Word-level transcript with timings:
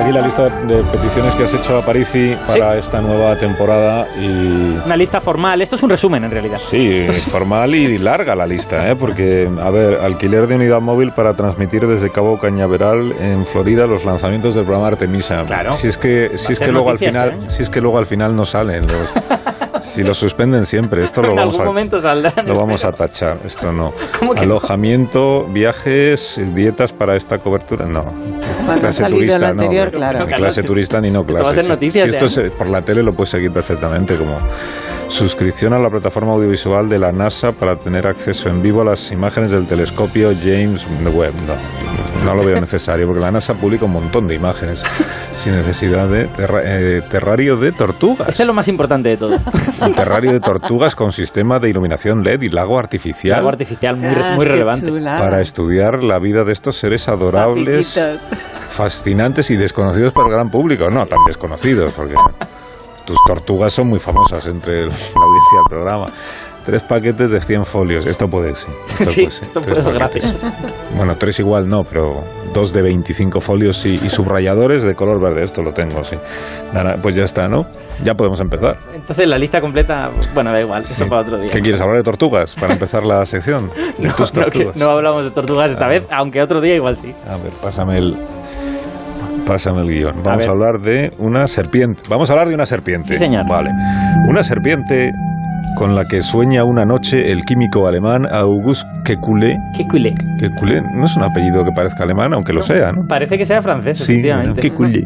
Aquí 0.00 0.12
la 0.12 0.20
lista 0.22 0.48
de 0.48 0.82
peticiones 0.84 1.34
que 1.34 1.42
has 1.44 1.54
hecho 1.54 1.78
a 1.78 1.82
Parisi 1.82 2.36
para 2.46 2.78
esta 2.78 3.00
nueva 3.00 3.36
temporada 3.36 4.06
y... 4.16 4.78
Una 4.86 4.96
lista 4.96 5.20
formal. 5.20 5.60
Esto 5.60 5.74
es 5.74 5.82
un 5.82 5.90
resumen, 5.90 6.22
en 6.24 6.30
realidad. 6.30 6.58
Sí, 6.58 6.88
es- 6.96 7.24
formal 7.24 7.74
y 7.74 7.98
larga 7.98 8.34
la 8.36 8.46
lista, 8.46 8.88
¿eh? 8.88 8.94
porque, 8.96 9.50
a 9.60 9.70
ver, 9.70 9.98
alquiler 10.00 10.46
de 10.46 10.54
unidad 10.54 10.80
móvil 10.80 11.10
para 11.12 11.34
transmitir 11.34 11.86
desde 11.86 12.10
Cabo 12.10 12.38
Cañaveral 12.38 13.12
en 13.20 13.44
Florida 13.44 13.86
los 13.86 14.04
lanzamientos 14.04 14.54
del 14.54 14.64
programa 14.64 14.88
Artemisa. 14.88 15.42
Claro. 15.46 15.72
Si 15.72 15.88
es 15.88 15.98
que, 15.98 16.38
si 16.38 16.52
es 16.52 16.60
que 16.60 16.70
luego 16.70 16.90
al 16.90 16.94
noticia 16.94 17.10
final, 17.10 17.28
este 17.30 17.40
año. 17.42 17.50
si 17.50 17.62
es 17.64 17.70
que 17.70 17.80
luego 17.80 17.98
al 17.98 18.06
final 18.06 18.36
no 18.36 18.46
salen 18.46 18.86
los, 18.86 19.10
si 19.82 20.02
los 20.04 20.16
suspenden 20.18 20.66
siempre, 20.66 21.04
esto 21.04 21.22
lo 21.22 21.34
vamos 21.34 21.58
algún 21.58 21.78
a, 21.78 22.00
saldrán. 22.00 22.46
lo 22.46 22.54
vamos 22.54 22.84
a 22.84 22.92
tachar, 22.92 23.38
esto 23.44 23.72
no. 23.72 23.92
¿Cómo 24.18 24.34
que 24.34 24.40
no? 24.46 24.52
Alojamiento, 24.58 25.44
viajes, 25.46 26.40
dietas 26.54 26.92
para 26.92 27.16
esta 27.16 27.38
cobertura, 27.38 27.86
no. 27.86 28.02
Bueno, 28.66 28.92
salido 28.92 29.36
el 29.36 29.44
anterior, 29.44 29.90
no, 29.92 29.98
claro. 29.98 30.26
clase 30.26 30.62
turista 30.62 31.00
ni 31.00 31.10
no 31.10 31.20
Esto 31.20 31.32
va 31.34 31.38
a 31.40 31.42
clase. 31.42 31.54
ser 31.54 31.64
Si 31.64 31.68
noticias 31.70 32.04
Si 32.04 32.10
esto 32.10 32.26
ya. 32.26 32.46
es, 32.46 32.52
por 32.52 32.68
la 32.68 32.82
tele 32.82 33.02
lo 33.02 33.14
puedes 33.14 33.30
seguir 33.30 33.50
perfectamente 33.52 34.16
como 34.16 34.38
suscripción 35.08 35.72
a 35.72 35.78
la 35.78 35.88
plataforma 35.88 36.32
audiovisual 36.34 36.88
de 36.88 36.98
la 36.98 37.12
NASA 37.12 37.52
para 37.52 37.76
tener 37.76 38.06
acceso 38.06 38.48
en 38.50 38.60
vivo 38.62 38.82
a 38.82 38.84
las 38.84 39.10
imágenes 39.10 39.50
del 39.50 39.66
telescopio 39.66 40.32
James 40.38 40.86
Webb. 41.12 41.32
No, 41.46 42.24
no 42.26 42.34
lo 42.34 42.44
veo 42.44 42.60
necesario 42.60 43.06
porque 43.06 43.20
la 43.22 43.30
NASA 43.30 43.54
publica 43.54 43.86
un 43.86 43.92
montón 43.92 44.26
de 44.26 44.34
imágenes 44.34 44.84
sin 45.34 45.54
necesidad 45.56 46.08
de 46.08 46.26
terra- 46.26 46.62
eh, 46.64 47.02
terrario 47.08 47.56
de 47.56 47.72
tortugas. 47.72 48.28
Este 48.28 48.42
es 48.42 48.46
lo 48.46 48.52
más 48.52 48.68
importante 48.68 49.08
de 49.08 49.16
todo. 49.16 49.38
Un 49.82 49.94
terrario 49.94 50.32
de 50.32 50.40
tortugas 50.40 50.94
con 50.94 51.12
sistema 51.12 51.58
de 51.58 51.68
iluminación 51.70 52.22
LED 52.22 52.42
y 52.42 52.48
lago 52.50 52.78
artificial. 52.78 53.38
Algo 53.38 53.50
artificial 53.50 53.96
muy, 53.96 54.08
Ah, 54.14 54.34
muy 54.36 54.44
relevante. 54.46 54.90
para 55.20 55.40
estudiar 55.40 56.02
la 56.02 56.18
vida 56.18 56.44
de 56.44 56.52
estos 56.52 56.76
seres 56.76 57.08
adorables, 57.08 57.94
Papiquitos. 57.94 58.38
fascinantes 58.70 59.50
y 59.50 59.56
desconocidos 59.56 60.12
para 60.12 60.26
el 60.28 60.32
gran 60.34 60.50
público. 60.50 60.90
No 60.90 61.06
tan 61.06 61.18
desconocidos, 61.26 61.92
porque 61.94 62.14
tus 63.04 63.18
tortugas 63.26 63.72
son 63.72 63.88
muy 63.88 63.98
famosas 63.98 64.46
entre 64.46 64.82
la 64.86 64.92
audiencia 64.92 65.58
del 65.58 65.68
programa. 65.70 66.10
Tres 66.68 66.84
paquetes 66.84 67.30
de 67.30 67.40
100 67.40 67.64
folios. 67.64 68.04
Esto 68.04 68.28
puede, 68.28 68.54
sí. 68.54 68.66
Sí, 68.88 69.04
puede, 69.04 69.30
sí. 69.30 69.38
esto 69.40 69.62
puedo, 69.62 69.76
paquetes. 69.82 69.94
gracias. 69.94 70.52
Bueno, 70.94 71.16
tres 71.16 71.40
igual 71.40 71.66
no, 71.66 71.82
pero 71.82 72.22
dos 72.52 72.74
de 72.74 72.82
25 72.82 73.40
folios 73.40 73.86
y, 73.86 73.94
y 73.94 74.10
subrayadores 74.10 74.82
de 74.82 74.94
color 74.94 75.18
verde. 75.18 75.44
Esto 75.44 75.62
lo 75.62 75.72
tengo, 75.72 76.04
sí. 76.04 76.16
Pues 77.00 77.14
ya 77.14 77.24
está, 77.24 77.48
¿no? 77.48 77.64
Ya 78.04 78.12
podemos 78.12 78.38
empezar. 78.40 78.76
Entonces 78.94 79.26
la 79.26 79.38
lista 79.38 79.62
completa, 79.62 80.10
bueno, 80.34 80.52
da 80.52 80.60
igual, 80.60 80.82
eso 80.82 80.92
Sí. 80.94 81.04
para 81.08 81.22
otro 81.22 81.38
día. 81.38 81.50
¿Qué 81.50 81.60
quieres 81.60 81.80
hablar 81.80 81.96
de 81.96 82.02
tortugas 82.02 82.54
para 82.54 82.74
empezar 82.74 83.02
la 83.02 83.24
sección? 83.24 83.70
No, 83.98 84.08
no, 84.10 84.14
que 84.14 84.24
tortugas. 84.30 84.76
no 84.76 84.90
hablamos 84.90 85.24
de 85.24 85.30
tortugas 85.30 85.70
esta 85.70 85.86
Ah. 85.86 85.88
vez, 85.88 86.06
aunque 86.12 86.42
otro 86.42 86.60
día 86.60 86.74
igual 86.74 86.96
sí. 86.96 87.14
A 87.30 87.38
ver, 87.38 87.50
pásame 87.62 87.96
el. 87.96 88.14
Pásame 89.46 89.80
el 89.80 89.88
guion. 89.88 90.22
Vamos 90.22 90.46
a, 90.46 90.50
hablar 90.50 90.80
de 90.82 91.12
una 91.16 91.46
serpiente. 91.46 92.02
Vamos 92.10 92.28
a 92.28 92.34
hablar 92.34 92.48
de 92.48 92.54
una 92.54 92.66
serpiente. 92.66 93.08
Sí, 93.08 93.16
señor. 93.16 93.48
Vale. 93.48 93.70
Una 94.28 94.42
serpiente 94.44 95.10
con 95.76 95.94
la 95.94 96.04
que 96.04 96.20
sueña 96.20 96.64
una 96.64 96.84
noche 96.84 97.30
el 97.30 97.44
químico 97.44 97.86
alemán 97.86 98.22
Auguste 98.30 98.88
Kekulé. 99.04 99.56
Culé. 99.88 100.14
Kekulé 100.38 100.82
no 100.82 101.06
es 101.06 101.16
un 101.16 101.24
apellido 101.24 101.64
que 101.64 101.70
parezca 101.74 102.04
alemán, 102.04 102.32
aunque 102.34 102.52
lo 102.52 102.62
sea, 102.62 102.92
¿no? 102.92 103.06
Parece 103.08 103.38
que 103.38 103.44
sea 103.44 103.62
francés, 103.62 103.98
Sí, 103.98 104.12
efectivamente. 104.12 104.60
Kekulé. 104.60 105.04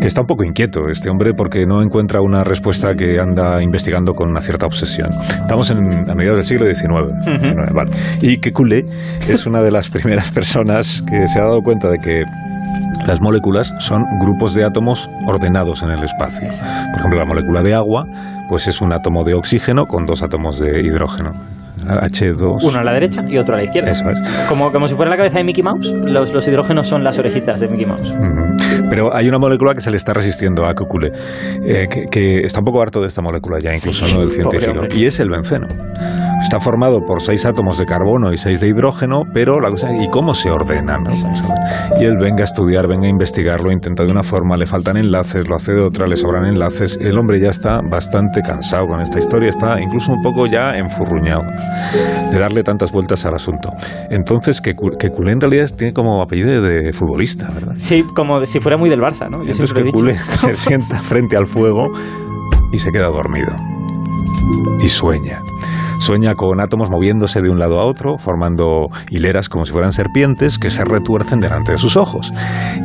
Que 0.00 0.06
está 0.06 0.22
un 0.22 0.26
poco 0.26 0.44
inquieto 0.44 0.88
este 0.88 1.10
hombre 1.10 1.32
porque 1.34 1.66
no 1.66 1.82
encuentra 1.82 2.20
una 2.20 2.42
respuesta 2.44 2.94
que 2.94 3.18
anda 3.20 3.62
investigando 3.62 4.14
con 4.14 4.30
una 4.30 4.40
cierta 4.40 4.66
obsesión. 4.66 5.10
Estamos 5.40 5.70
en, 5.70 6.10
a 6.10 6.14
mediados 6.14 6.38
del 6.38 6.44
siglo 6.44 6.66
XIX. 6.66 7.12
XIX, 7.24 7.72
vale. 7.72 7.90
Y 8.20 8.38
Kekulé 8.38 8.84
es 9.28 9.46
una 9.46 9.62
de 9.62 9.70
las 9.70 9.90
primeras 9.90 10.30
personas 10.30 11.02
que 11.08 11.28
se 11.28 11.38
ha 11.38 11.44
dado 11.44 11.60
cuenta 11.62 11.88
de 11.90 11.98
que 11.98 12.24
las 13.10 13.20
moléculas 13.20 13.74
son 13.80 14.04
grupos 14.20 14.54
de 14.54 14.62
átomos 14.62 15.10
ordenados 15.26 15.82
en 15.82 15.90
el 15.90 16.04
espacio. 16.04 16.46
Por 16.90 17.00
ejemplo, 17.00 17.18
la 17.18 17.24
molécula 17.24 17.60
de 17.60 17.74
agua 17.74 18.04
pues 18.48 18.68
es 18.68 18.80
un 18.80 18.92
átomo 18.92 19.24
de 19.24 19.34
oxígeno 19.34 19.86
con 19.86 20.06
dos 20.06 20.22
átomos 20.22 20.60
de 20.60 20.80
hidrógeno. 20.80 21.32
H2. 21.88 22.62
Uno 22.62 22.78
a 22.78 22.84
la 22.84 22.92
derecha 22.92 23.24
y 23.26 23.36
otro 23.36 23.54
a 23.54 23.58
la 23.58 23.64
izquierda. 23.64 23.90
Eso 23.90 24.08
es. 24.10 24.20
Como, 24.48 24.70
como 24.70 24.86
si 24.86 24.94
fuera 24.94 25.10
la 25.10 25.16
cabeza 25.16 25.38
de 25.38 25.44
Mickey 25.44 25.64
Mouse, 25.64 25.92
los, 26.04 26.32
los 26.32 26.46
hidrógenos 26.46 26.86
son 26.86 27.02
las 27.02 27.18
orejitas 27.18 27.58
de 27.58 27.66
Mickey 27.66 27.86
Mouse. 27.86 28.14
Pero 28.88 29.12
hay 29.12 29.28
una 29.28 29.38
molécula 29.38 29.74
que 29.74 29.80
se 29.80 29.90
le 29.90 29.96
está 29.96 30.12
resistiendo 30.12 30.64
a 30.66 30.74
Kekulé, 30.74 31.10
eh, 31.66 31.88
que, 31.90 32.04
que 32.04 32.40
está 32.40 32.60
un 32.60 32.66
poco 32.66 32.80
harto 32.80 33.00
de 33.00 33.08
esta 33.08 33.22
molécula 33.22 33.58
ya, 33.60 33.74
incluso 33.74 34.06
Sí, 34.06 34.14
no 34.14 34.20
del 34.20 34.42
pobre 34.42 34.60
científico, 34.60 34.96
y 34.96 35.06
es 35.06 35.18
el 35.18 35.30
benceno. 35.30 35.66
Está 36.42 36.58
formado 36.58 37.00
por 37.06 37.20
seis 37.22 37.44
átomos 37.46 37.78
de 37.78 37.84
carbono 37.84 38.32
y 38.32 38.38
seis 38.38 38.60
de 38.60 38.68
hidrógeno, 38.68 39.22
pero 39.32 39.60
la 39.60 39.70
cosa 39.70 39.88
¿y 39.94 40.08
cómo 40.08 40.34
se 40.34 40.50
ordenan? 40.50 41.04
no? 41.04 41.10
Y 42.00 42.04
él 42.04 42.16
venga 42.18 42.42
a 42.42 42.44
estudiar, 42.44 42.88
venga 42.88 43.06
a 43.06 43.10
investigar, 43.10 43.60
lo 43.60 43.70
intenta 43.70 44.04
de 44.04 44.10
una 44.10 44.22
forma, 44.22 44.56
le 44.56 44.66
faltan 44.66 44.96
enlaces, 44.96 45.48
lo 45.48 45.56
hace 45.56 45.72
de 45.72 45.82
otra, 45.82 46.06
le 46.06 46.16
sobran 46.16 46.46
enlaces. 46.46 46.98
El 47.00 47.18
hombre 47.18 47.40
ya 47.40 47.50
está 47.50 47.80
bastante 47.82 48.42
cansado 48.42 48.86
con 48.86 49.00
esta 49.00 49.18
historia, 49.18 49.48
está 49.48 49.80
incluso 49.80 50.12
un 50.12 50.22
poco 50.22 50.46
ya 50.46 50.72
enfurruñado 50.72 51.42
de 52.30 52.38
darle 52.38 52.62
tantas 52.62 52.90
vueltas 52.90 53.24
al 53.26 53.34
asunto. 53.34 53.70
Entonces, 54.10 54.60
que 54.60 54.74
Kekulé 54.98 55.32
en 55.32 55.40
realidad 55.40 55.66
tiene 55.76 55.92
como 55.92 56.22
apellido 56.22 56.62
de 56.62 56.92
futbolista, 56.92 57.50
¿verdad? 57.54 57.74
Sí, 57.78 58.02
como 58.14 58.44
si 58.46 58.60
fuera 58.60 58.76
muy 58.76 58.88
del 58.88 59.00
Barça, 59.00 59.28
¿no? 59.30 59.44
Yo 59.44 59.52
Entonces 59.52 59.72
que 59.72 59.82
dicho. 59.84 60.04
se 60.36 60.54
sienta 60.54 61.00
frente 61.00 61.36
al 61.36 61.46
fuego 61.46 61.88
y 62.72 62.78
se 62.78 62.90
queda 62.90 63.06
dormido. 63.06 63.50
Y 64.82 64.88
sueña. 64.88 65.42
Sueña 66.00 66.34
con 66.34 66.60
átomos 66.60 66.90
moviéndose 66.90 67.42
de 67.42 67.50
un 67.50 67.58
lado 67.58 67.78
a 67.78 67.86
otro, 67.86 68.16
formando 68.16 68.88
hileras 69.10 69.50
como 69.50 69.66
si 69.66 69.72
fueran 69.72 69.92
serpientes 69.92 70.58
que 70.58 70.70
se 70.70 70.82
retuercen 70.84 71.40
delante 71.40 71.72
de 71.72 71.78
sus 71.78 71.96
ojos. 71.96 72.32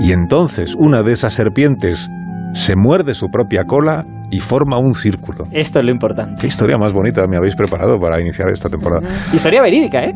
Y 0.01 0.11
entonces 0.11 0.75
una 0.77 1.01
de 1.01 1.13
esas 1.13 1.33
serpientes 1.33 2.09
se 2.53 2.75
muerde 2.75 3.13
su 3.13 3.29
propia 3.29 3.63
cola 3.63 4.03
y 4.31 4.39
forma 4.39 4.79
un 4.79 4.93
círculo. 4.93 5.45
Esto 5.51 5.79
es 5.79 5.85
lo 5.85 5.91
importante. 5.91 6.35
Qué 6.41 6.47
historia 6.47 6.77
más 6.77 6.91
bonita 6.91 7.25
me 7.27 7.37
habéis 7.37 7.55
preparado 7.55 7.97
para 7.97 8.19
iniciar 8.19 8.49
esta 8.49 8.69
temporada. 8.69 9.07
Historia 9.33 9.61
verídica, 9.61 10.03
¿eh? 10.03 10.15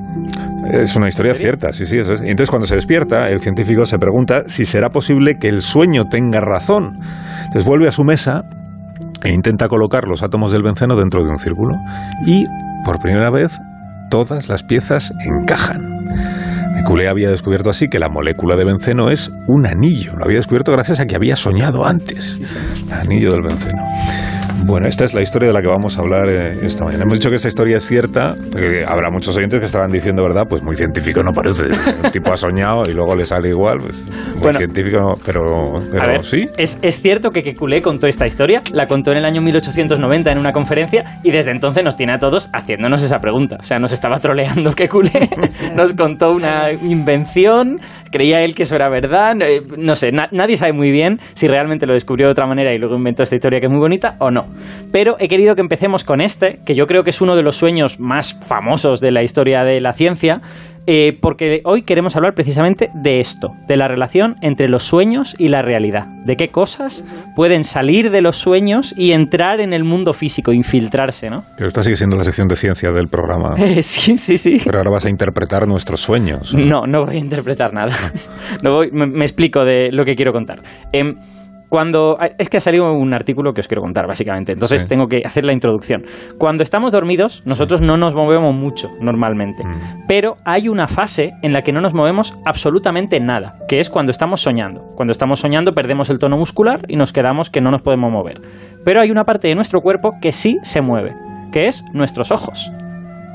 Es 0.74 0.96
una 0.96 1.08
historia 1.08 1.34
cierta, 1.34 1.72
sí, 1.72 1.86
sí, 1.86 2.00
eso 2.00 2.14
es. 2.14 2.22
Entonces 2.22 2.50
cuando 2.50 2.68
se 2.68 2.76
despierta, 2.76 3.28
el 3.28 3.40
científico 3.40 3.86
se 3.86 3.98
pregunta 3.98 4.44
si 4.48 4.66
será 4.66 4.90
posible 4.90 5.36
que 5.40 5.48
el 5.48 5.62
sueño 5.62 6.10
tenga 6.10 6.42
razón. 6.42 7.00
Entonces 7.46 7.66
vuelve 7.66 7.88
a 7.88 7.92
su 7.92 8.04
mesa 8.04 8.44
e 9.24 9.32
intenta 9.32 9.68
colocar 9.68 10.08
los 10.08 10.24
átomos 10.24 10.52
del 10.52 10.64
benceno 10.64 10.96
dentro 10.96 11.24
de 11.24 11.30
un 11.30 11.40
círculo. 11.40 11.76
Y 12.26 12.46
por 12.86 13.00
primera 13.00 13.30
vez, 13.30 13.60
todas 14.10 14.50
las 14.50 14.64
piezas 14.64 15.14
encajan. 15.20 16.00
Kekulé 16.80 17.10
había 17.10 17.30
descubierto 17.30 17.70
así 17.70 17.90
que 17.90 18.00
la 18.00 18.08
molécula 18.08 18.56
de 18.56 18.64
benceno 18.64 19.10
es 19.10 19.32
un 19.48 19.66
anillo. 19.66 20.16
Lo 20.16 20.24
había 20.24 20.38
descubierto 20.38 20.72
gracias 20.72 21.00
a 21.00 21.06
que 21.06 21.16
había 21.16 21.36
soñado 21.36 21.86
antes. 21.86 22.40
El 22.88 22.94
anillo 22.94 23.32
del 23.32 23.42
benceno. 23.42 23.84
Bueno, 24.66 24.88
esta 24.88 25.04
es 25.06 25.14
la 25.16 25.22
historia 25.22 25.48
de 25.48 25.54
la 25.54 25.62
que 25.62 25.68
vamos 25.68 25.98
a 25.98 26.02
hablar 26.02 26.30
eh, 26.30 26.58
esta 26.62 26.84
mañana. 26.86 27.04
Hemos 27.04 27.16
dicho 27.18 27.30
que 27.30 27.38
esta 27.38 27.48
historia 27.48 27.78
es 27.78 27.88
cierta, 27.88 28.36
porque 28.52 28.84
habrá 28.86 29.10
muchos 29.10 29.36
oyentes 29.36 29.60
que 29.60 29.66
estarán 29.66 29.92
diciendo, 29.92 30.22
¿verdad? 30.22 30.44
Pues 30.48 30.62
muy 30.62 30.76
científico 30.76 31.24
no 31.24 31.32
parece. 31.32 31.66
El 32.04 32.12
tipo 32.12 32.32
ha 32.32 32.38
soñado 32.38 32.84
y 32.88 32.94
luego 32.94 33.16
le 33.16 33.26
sale 33.26 33.50
igual. 33.50 33.78
Pues, 33.80 33.96
muy 34.34 34.40
Bueno. 34.42 34.58
científico, 34.60 34.98
no, 35.00 35.14
pero, 35.26 35.42
pero 35.92 36.04
A 36.04 36.08
ver, 36.08 36.24
sí. 36.24 36.46
es, 36.58 36.78
es 36.84 37.02
cierto 37.02 37.32
que 37.32 37.42
Kekulé 37.42 37.82
contó 37.82 38.06
esta 38.06 38.28
historia, 38.28 38.62
la 38.72 38.86
contó 38.86 39.12
en 39.12 39.18
el 39.18 39.26
año 39.26 39.42
1890 39.42 40.32
en 40.32 40.38
una 40.38 40.54
conferencia 40.54 41.04
y 41.24 41.32
desde 41.32 41.52
entonces 41.52 41.84
nos 41.84 41.96
tiene 41.98 42.14
a 42.14 42.18
todos 42.20 42.50
haciéndonos 42.54 43.02
esa 43.02 43.18
pregunta. 43.18 43.58
O 43.60 43.64
sea, 43.64 43.80
nos 43.80 43.92
estaba 43.92 44.20
troleando 44.20 44.74
Kekulé, 44.76 45.30
nos 45.76 45.94
contó 45.94 46.32
una 46.32 46.72
invención, 46.74 47.78
creía 48.12 48.42
él 48.44 48.54
que 48.54 48.64
eso 48.64 48.76
era 48.76 48.88
verdad, 48.90 49.36
eh, 49.42 49.62
no 49.78 49.96
sé, 49.96 50.12
na- 50.12 50.30
nadie 50.32 50.58
sabe 50.58 50.74
muy 50.74 50.92
bien 50.92 51.16
si 51.34 51.48
realmente 51.48 51.88
lo 51.88 51.94
descubrió 51.94 52.28
de 52.28 52.32
otra 52.34 52.46
manera 52.46 52.72
y 52.74 52.78
luego 52.78 52.96
inventó 52.96 53.24
esta 53.24 53.36
historia 53.36 53.60
que 53.60 53.66
es 53.66 53.72
muy 53.72 53.80
bonita 53.80 54.16
o 54.20 54.30
no. 54.30 54.42
Pero 54.92 55.16
he 55.20 55.28
querido 55.28 55.56
que 55.56 55.62
empecemos 55.62 56.04
con 56.04 56.22
este, 56.22 56.60
que 56.66 56.76
yo 56.76 56.86
creo 56.86 57.04
que 57.04 57.12
es 57.12 57.22
uno 57.22 57.36
de 57.36 57.44
los 57.44 57.56
sueños 57.56 58.00
más 58.00 58.40
famosos 58.48 59.00
de 59.02 59.12
la 59.12 59.24
historia 59.24 59.64
de 59.64 59.80
la 59.82 59.94
ciencia, 59.94 60.42
eh, 60.92 61.16
porque 61.22 61.62
hoy 61.66 61.84
queremos 61.84 62.16
hablar 62.16 62.34
precisamente 62.34 62.90
de 62.96 63.20
esto, 63.20 63.50
de 63.68 63.78
la 63.78 63.88
relación 63.88 64.38
entre 64.42 64.68
los 64.68 64.82
sueños 64.82 65.36
y 65.38 65.50
la 65.50 65.62
realidad, 65.62 66.08
de 66.26 66.36
qué 66.36 66.48
cosas 66.48 67.06
pueden 67.36 67.64
salir 67.64 68.10
de 68.10 68.22
los 68.22 68.38
sueños 68.38 68.96
y 68.98 69.12
entrar 69.12 69.60
en 69.60 69.72
el 69.74 69.84
mundo 69.84 70.14
físico, 70.14 70.52
infiltrarse, 70.52 71.30
¿no? 71.30 71.44
Pero 71.58 71.68
esta 71.68 71.84
sigue 71.84 71.96
siendo 71.96 72.18
la 72.18 72.24
sección 72.24 72.48
de 72.48 72.56
ciencia 72.56 72.92
del 72.92 73.08
programa. 73.08 73.56
sí, 73.82 74.18
sí, 74.18 74.38
sí. 74.38 74.58
Pero 74.66 74.80
ahora 74.80 74.90
vas 74.90 75.06
a 75.06 75.10
interpretar 75.10 75.68
nuestros 75.68 76.02
sueños. 76.02 76.56
No, 76.56 76.88
no, 76.88 77.06
voy 77.06 77.18
a 77.18 77.20
interpretar 77.20 77.72
nada. 77.72 77.96
No 78.64 78.74
voy, 78.74 78.90
me, 78.92 79.24
explico 79.24 79.64
de 79.64 79.92
lo 79.92 80.04
que 80.06 80.16
quiero 80.16 80.34
contar. 80.34 80.60
Em, 80.92 81.16
cuando 81.70 82.18
es 82.38 82.50
que 82.50 82.58
ha 82.58 82.62
salido 82.62 82.92
un 82.92 83.14
artículo 83.14 83.54
que 83.54 83.62
os 83.62 83.68
quiero 83.68 83.82
contar 83.82 84.08
básicamente, 84.08 84.54
entonces 84.54 84.88
tengo 84.88 85.08
que 85.08 85.22
hacer 85.24 85.46
la 85.46 85.54
introducción. 85.54 86.04
Cuando 86.38 86.64
estamos 86.64 86.92
dormidos, 86.92 87.44
nosotros 87.46 87.82
no 87.82 87.98
nos 87.98 88.16
movemos 88.16 88.54
mucho 88.54 88.90
normalmente, 89.00 89.64
mm. 89.64 90.06
pero 90.08 90.38
hay 90.46 90.68
una 90.68 90.88
fase 90.88 91.32
en 91.42 91.54
la 91.54 91.62
que 91.62 91.72
no 91.72 91.82
nos 91.82 91.94
movemos 91.94 92.38
absolutamente 92.46 93.20
nada, 93.20 93.60
que 93.68 93.80
es 93.80 93.90
cuando 93.90 94.12
estamos 94.12 94.42
soñando. 94.42 94.82
Cuando 94.96 95.12
estamos 95.12 95.40
soñando 95.40 95.74
perdemos 95.74 96.10
el 96.10 96.20
tono 96.20 96.38
muscular 96.38 96.82
y 96.88 96.96
nos 96.96 97.14
quedamos 97.14 97.50
que 97.50 97.62
no 97.62 97.72
nos 97.72 97.82
podemos 97.82 98.12
mover. 98.12 98.42
Pero 98.84 99.02
hay 99.02 99.12
una 99.12 99.24
parte 99.24 99.48
de 99.48 99.56
nuestro 99.56 99.82
cuerpo 99.82 100.14
que 100.22 100.32
sí 100.32 100.58
se 100.64 100.82
mueve, 100.82 101.16
que 101.52 101.66
es 101.66 101.84
nuestros 101.94 102.32
ojos. 102.32 102.72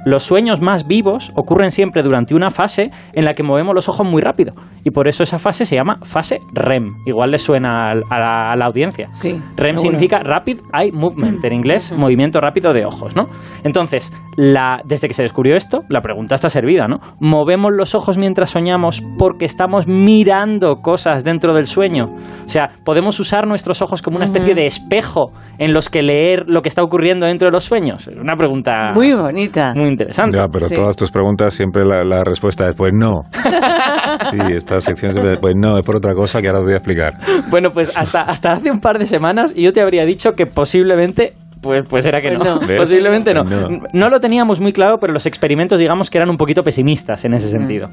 Los 0.05 0.23
sueños 0.23 0.61
más 0.61 0.87
vivos 0.87 1.33
ocurren 1.35 1.71
siempre 1.71 2.03
durante 2.03 2.35
una 2.35 2.51
fase 2.51 2.91
en 3.15 3.25
la 3.25 3.35
que 3.35 3.43
movemos 3.43 3.75
los 3.75 3.89
ojos 3.89 4.07
muy 4.07 4.21
rápido. 4.21 4.53
Y 4.85 4.91
por 4.91 5.09
eso 5.09 5.23
esa 5.23 5.39
fase 5.39 5.65
se 5.65 5.77
llama 5.77 5.99
fase 6.03 6.41
REM. 6.53 6.91
Igual 7.07 7.31
le 7.31 7.39
suena 7.39 7.93
a, 7.93 8.55
la, 8.57 8.65
audiencia. 8.67 9.09
Sí, 9.13 9.41
REM 9.57 9.79
significa 9.79 10.19
Rapid 10.19 10.59
Eye 10.75 10.93
Movement, 10.93 11.43
en 11.45 11.53
inglés, 11.55 11.95
movimiento 11.97 12.39
rápido 12.41 12.75
de 12.75 12.85
ojos, 12.85 13.17
¿no? 13.17 13.27
Entonces, 13.65 14.13
la, 14.37 14.83
desde 14.85 15.09
que 15.09 15.15
se 15.15 15.23
descubrió 15.23 15.57
esto, 15.57 15.85
la 15.89 16.03
pregunta 16.03 16.35
está 16.35 16.51
servida, 16.51 16.87
¿no? 16.87 16.99
¿Movemos 17.19 17.73
los 17.73 17.95
ojos 17.95 18.19
mientras 18.19 18.51
soñamos 18.51 19.03
porque 19.19 19.47
estamos 19.47 19.87
mirando 19.87 20.83
cosas 20.83 21.25
dentro 21.25 21.55
del 21.55 21.65
sueño? 21.65 22.07
O 22.45 22.49
sea, 22.49 22.69
¿podemos 22.85 23.19
usar 23.21 23.47
nuestros 23.47 23.81
ojos 23.81 24.03
como 24.03 24.17
una 24.17 24.27
especie 24.27 24.55
de 24.55 24.67
espejo 24.67 25.29
en 25.59 25.73
los 25.73 25.89
que 25.89 26.03
leer 26.03 26.45
lo 26.47 26.61
que 26.61 26.69
está 26.69 26.83
ocurriendo 26.83 27.27
dentro 27.27 27.47
de 27.47 27.53
los 27.53 27.65
sueños? 27.65 28.09
Una 28.09 28.37
pregunta... 28.37 28.93
Muy 28.93 29.15
bonita. 29.15 29.73
Muy 29.75 29.94
interesante. 29.95 30.37
Ya, 30.37 30.47
pero 30.49 30.69
todas 30.69 30.97
tus 30.97 31.11
preguntas 31.11 31.55
siempre 31.55 31.85
la, 31.85 32.23
respuesta 32.25 32.69
es 32.69 32.75
pues 32.75 32.93
no. 32.95 33.23
sí, 34.31 34.39
esta 34.53 34.81
sección 34.81 35.13
siempre 35.13 35.37
pues 35.39 35.55
no, 35.57 35.79
es 35.79 35.85
por 35.85 35.97
otra 35.97 36.15
cosa 36.15 36.41
que 36.41 36.49
ahora 36.49 36.61
os 36.61 36.65
voy 36.65 36.75
a 36.75 36.77
explicar. 36.77 37.15
Bueno, 37.51 37.71
pues 37.71 37.97
hasta, 37.97 38.23
hasta 38.23 38.53
hace 38.53 38.71
un 38.71 38.81
par 38.81 38.99
de 38.99 39.07
semanas 39.07 39.55
yo 39.55 39.73
te 39.73 39.81
habría 39.81 40.05
dicho 40.05 40.33
que 40.33 40.47
posiblemente 40.47 41.35
pues, 41.65 41.83
pues 41.89 42.05
era 42.05 42.21
que 42.21 42.29
pues 42.37 42.47
no. 42.47 42.59
Posiblemente 42.77 43.33
no. 43.33 43.43
no. 43.43 43.69
no. 43.93 44.09
lo 44.11 44.21
teníamos 44.21 44.61
muy 44.61 44.73
claro, 44.73 44.99
pero 45.01 45.13
los 45.13 45.25
experimentos, 45.27 45.81
digamos 45.81 46.11
que 46.11 46.19
eran 46.19 46.29
un 46.29 46.37
poquito 46.37 46.63
pesimistas 46.63 47.25
en 47.25 47.33
ese 47.33 47.49
sentido. 47.49 47.89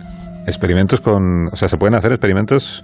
Experimentos 0.45 1.00
con. 1.00 1.48
O 1.51 1.56
sea, 1.56 1.69
se 1.69 1.77
pueden 1.77 1.95
hacer 1.95 2.12
experimentos 2.12 2.83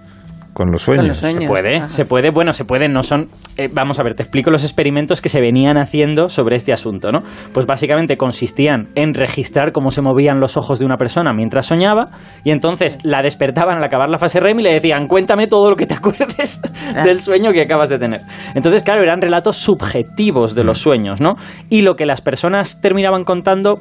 con 0.57 0.71
los 0.71 0.81
sueños. 0.81 1.17
Se 1.17 1.45
puede, 1.45 1.87
se 1.87 2.05
puede, 2.05 2.31
bueno, 2.31 2.51
se 2.51 2.65
puede, 2.65 2.89
no 2.89 3.03
son... 3.03 3.27
Eh, 3.57 3.69
vamos 3.71 3.99
a 3.99 4.03
ver, 4.03 4.15
te 4.15 4.23
explico 4.23 4.49
los 4.49 4.63
experimentos 4.63 5.21
que 5.21 5.29
se 5.29 5.39
venían 5.39 5.77
haciendo 5.77 6.29
sobre 6.29 6.55
este 6.55 6.73
asunto, 6.73 7.11
¿no? 7.11 7.21
Pues 7.53 7.67
básicamente 7.67 8.17
consistían 8.17 8.87
en 8.95 9.13
registrar 9.13 9.71
cómo 9.71 9.91
se 9.91 10.01
movían 10.01 10.39
los 10.39 10.57
ojos 10.57 10.79
de 10.79 10.85
una 10.85 10.97
persona 10.97 11.31
mientras 11.31 11.67
soñaba 11.67 12.09
y 12.43 12.49
entonces 12.49 12.97
la 13.03 13.21
despertaban 13.21 13.77
al 13.77 13.83
acabar 13.83 14.09
la 14.09 14.17
fase 14.17 14.39
REM 14.39 14.61
y 14.61 14.63
le 14.63 14.73
decían, 14.73 15.07
cuéntame 15.07 15.45
todo 15.45 15.69
lo 15.69 15.75
que 15.75 15.85
te 15.85 15.93
acuerdes 15.93 16.59
del 17.03 17.21
sueño 17.21 17.51
que 17.51 17.61
acabas 17.61 17.89
de 17.89 17.99
tener. 17.99 18.21
Entonces, 18.55 18.81
claro, 18.81 19.03
eran 19.03 19.21
relatos 19.21 19.57
subjetivos 19.57 20.55
de 20.55 20.63
los 20.63 20.79
mm. 20.79 20.81
sueños, 20.81 21.21
¿no? 21.21 21.35
Y 21.69 21.83
lo 21.83 21.95
que 21.95 22.07
las 22.07 22.21
personas 22.21 22.81
terminaban 22.81 23.25
contando 23.25 23.75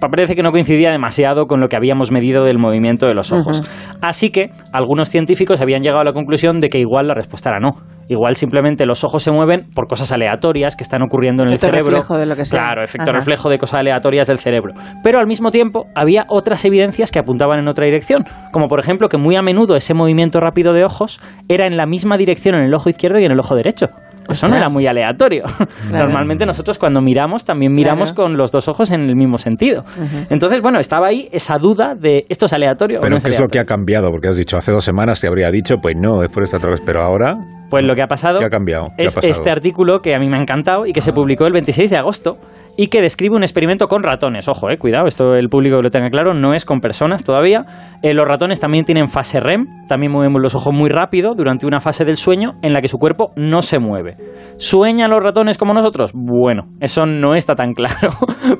parece 0.00 0.34
que 0.34 0.42
no 0.42 0.50
coincidía 0.50 0.90
demasiado 0.90 1.46
con 1.46 1.60
lo 1.60 1.68
que 1.68 1.76
habíamos 1.76 2.10
medido 2.10 2.44
del 2.44 2.58
movimiento 2.58 3.06
de 3.06 3.14
los 3.14 3.32
ojos. 3.32 3.62
Así 4.00 4.30
que 4.30 4.50
algunos 4.72 5.08
científicos 5.08 5.60
habían 5.60 5.82
llegado 5.82 6.00
a 6.00 6.04
la 6.04 6.12
conclusión 6.12 6.60
de 6.60 6.68
que 6.68 6.78
igual 6.78 7.08
la 7.08 7.14
respuesta 7.14 7.50
era 7.50 7.60
no. 7.60 7.74
Igual 8.10 8.36
simplemente 8.36 8.86
los 8.86 9.04
ojos 9.04 9.22
se 9.22 9.30
mueven 9.30 9.66
por 9.74 9.86
cosas 9.86 10.10
aleatorias 10.12 10.76
que 10.76 10.82
están 10.82 11.02
ocurriendo 11.02 11.42
en 11.42 11.50
el 11.50 11.58
cerebro. 11.58 11.90
Reflejo 11.90 12.16
de 12.16 12.24
lo 12.24 12.36
que 12.36 12.46
sea. 12.46 12.60
Claro, 12.60 12.82
efecto 12.82 13.12
reflejo 13.12 13.50
de 13.50 13.58
cosas 13.58 13.80
aleatorias 13.80 14.26
del 14.28 14.38
cerebro. 14.38 14.72
Pero 15.02 15.18
al 15.18 15.26
mismo 15.26 15.50
tiempo 15.50 15.84
había 15.94 16.24
otras 16.28 16.64
evidencias 16.64 17.10
que 17.10 17.18
apuntaban 17.18 17.58
en 17.58 17.68
otra 17.68 17.84
dirección, 17.84 18.24
como 18.50 18.66
por 18.66 18.80
ejemplo 18.80 19.08
que 19.08 19.18
muy 19.18 19.36
a 19.36 19.42
menudo 19.42 19.76
ese 19.76 19.92
movimiento 19.92 20.40
rápido 20.40 20.72
de 20.72 20.84
ojos 20.84 21.20
era 21.48 21.66
en 21.66 21.76
la 21.76 21.84
misma 21.84 22.16
dirección 22.16 22.54
en 22.54 22.62
el 22.62 22.74
ojo 22.74 22.88
izquierdo 22.88 23.18
y 23.18 23.26
en 23.26 23.32
el 23.32 23.40
ojo 23.40 23.54
derecho. 23.54 23.88
Eso 24.28 24.48
no 24.48 24.56
era 24.56 24.68
muy 24.68 24.86
aleatorio. 24.86 25.44
Normalmente 25.90 26.44
nosotros 26.46 26.78
cuando 26.78 27.00
miramos 27.00 27.44
también 27.44 27.72
miramos 27.72 28.12
con 28.12 28.36
los 28.36 28.52
dos 28.52 28.68
ojos 28.68 28.90
en 28.90 29.02
el 29.02 29.16
mismo 29.16 29.38
sentido. 29.38 29.84
Entonces, 30.30 30.60
bueno, 30.62 30.78
estaba 30.78 31.08
ahí 31.08 31.28
esa 31.32 31.56
duda 31.58 31.94
de 31.94 32.24
esto 32.28 32.46
es 32.46 32.52
aleatorio 32.52 33.00
pero 33.00 33.16
o 33.16 33.18
no 33.18 33.22
¿qué 33.22 33.30
es, 33.30 33.40
lo 33.40 33.48
que 33.48 33.58
ha 33.58 33.64
cambiado? 33.64 34.08
Porque 34.10 34.28
has 34.28 34.36
dicho 34.36 34.56
hace 34.56 34.72
dos 34.72 34.84
semanas 34.84 35.20
te 35.20 35.26
habría 35.26 35.50
dicho, 35.50 35.76
pues 35.80 35.96
no, 35.98 36.22
es 36.22 36.28
por 36.30 36.42
esta 36.42 36.58
otra 36.58 36.70
vez, 36.70 36.82
pero 36.84 37.02
ahora... 37.02 37.57
Pues 37.70 37.84
lo 37.84 37.94
que 37.94 38.02
ha 38.02 38.06
pasado 38.06 38.38
ha 38.44 38.50
cambiado? 38.50 38.88
es 38.96 39.16
este 39.22 39.50
artículo 39.50 40.00
que 40.00 40.14
a 40.14 40.18
mí 40.18 40.28
me 40.28 40.38
ha 40.38 40.40
encantado 40.40 40.86
y 40.86 40.92
que 40.92 41.00
se 41.00 41.10
ah. 41.10 41.14
publicó 41.14 41.46
el 41.46 41.52
26 41.52 41.90
de 41.90 41.96
agosto 41.96 42.38
y 42.80 42.86
que 42.86 43.00
describe 43.00 43.34
un 43.34 43.42
experimento 43.42 43.88
con 43.88 44.04
ratones. 44.04 44.48
Ojo, 44.48 44.70
eh, 44.70 44.78
cuidado, 44.78 45.06
esto 45.08 45.34
el 45.34 45.48
público 45.48 45.82
lo 45.82 45.90
tenga 45.90 46.10
claro, 46.10 46.32
no 46.32 46.54
es 46.54 46.64
con 46.64 46.78
personas 46.78 47.24
todavía. 47.24 47.64
Eh, 48.02 48.14
los 48.14 48.26
ratones 48.26 48.60
también 48.60 48.84
tienen 48.84 49.08
fase 49.08 49.40
REM, 49.40 49.66
también 49.88 50.12
movemos 50.12 50.40
los 50.40 50.54
ojos 50.54 50.72
muy 50.72 50.88
rápido 50.88 51.32
durante 51.36 51.66
una 51.66 51.80
fase 51.80 52.04
del 52.04 52.16
sueño 52.16 52.52
en 52.62 52.72
la 52.72 52.80
que 52.80 52.86
su 52.86 52.98
cuerpo 52.98 53.32
no 53.34 53.62
se 53.62 53.80
mueve. 53.80 54.14
¿Sueñan 54.58 55.10
los 55.10 55.20
ratones 55.20 55.58
como 55.58 55.74
nosotros? 55.74 56.12
Bueno, 56.14 56.68
eso 56.78 57.04
no 57.04 57.34
está 57.34 57.56
tan 57.56 57.72
claro, 57.74 58.10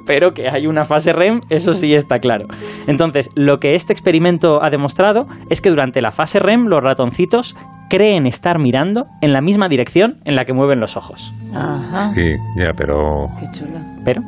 pero 0.05 0.33
que 0.33 0.49
hay 0.49 0.67
una 0.67 0.83
fase 0.83 1.13
REM, 1.13 1.41
eso 1.49 1.75
sí 1.75 1.95
está 1.95 2.19
claro. 2.19 2.47
Entonces, 2.89 3.31
lo 3.37 3.59
que 3.59 3.75
este 3.75 3.93
experimento 3.93 4.65
ha 4.65 4.69
demostrado 4.69 5.27
es 5.49 5.61
que 5.61 5.71
durante 5.71 6.03
la 6.03 6.11
fase 6.11 6.41
REM 6.41 6.67
los 6.67 6.83
ratoncitos 6.83 7.57
creen 7.89 8.27
estar 8.27 8.59
mirando 8.59 9.07
en 9.21 9.33
la 9.33 9.41
misma 9.41 9.69
dirección 9.69 10.19
en 10.25 10.37
la 10.37 10.45
que 10.45 10.53
mueven 10.53 10.81
los 10.81 10.97
ojos. 10.97 11.33
Ajá. 11.55 12.13
Sí, 12.15 12.35
ya, 12.57 12.73
pero... 12.77 13.27
Qué 13.39 13.47
chulo. 13.53 13.79
¿Pero? 14.05 14.23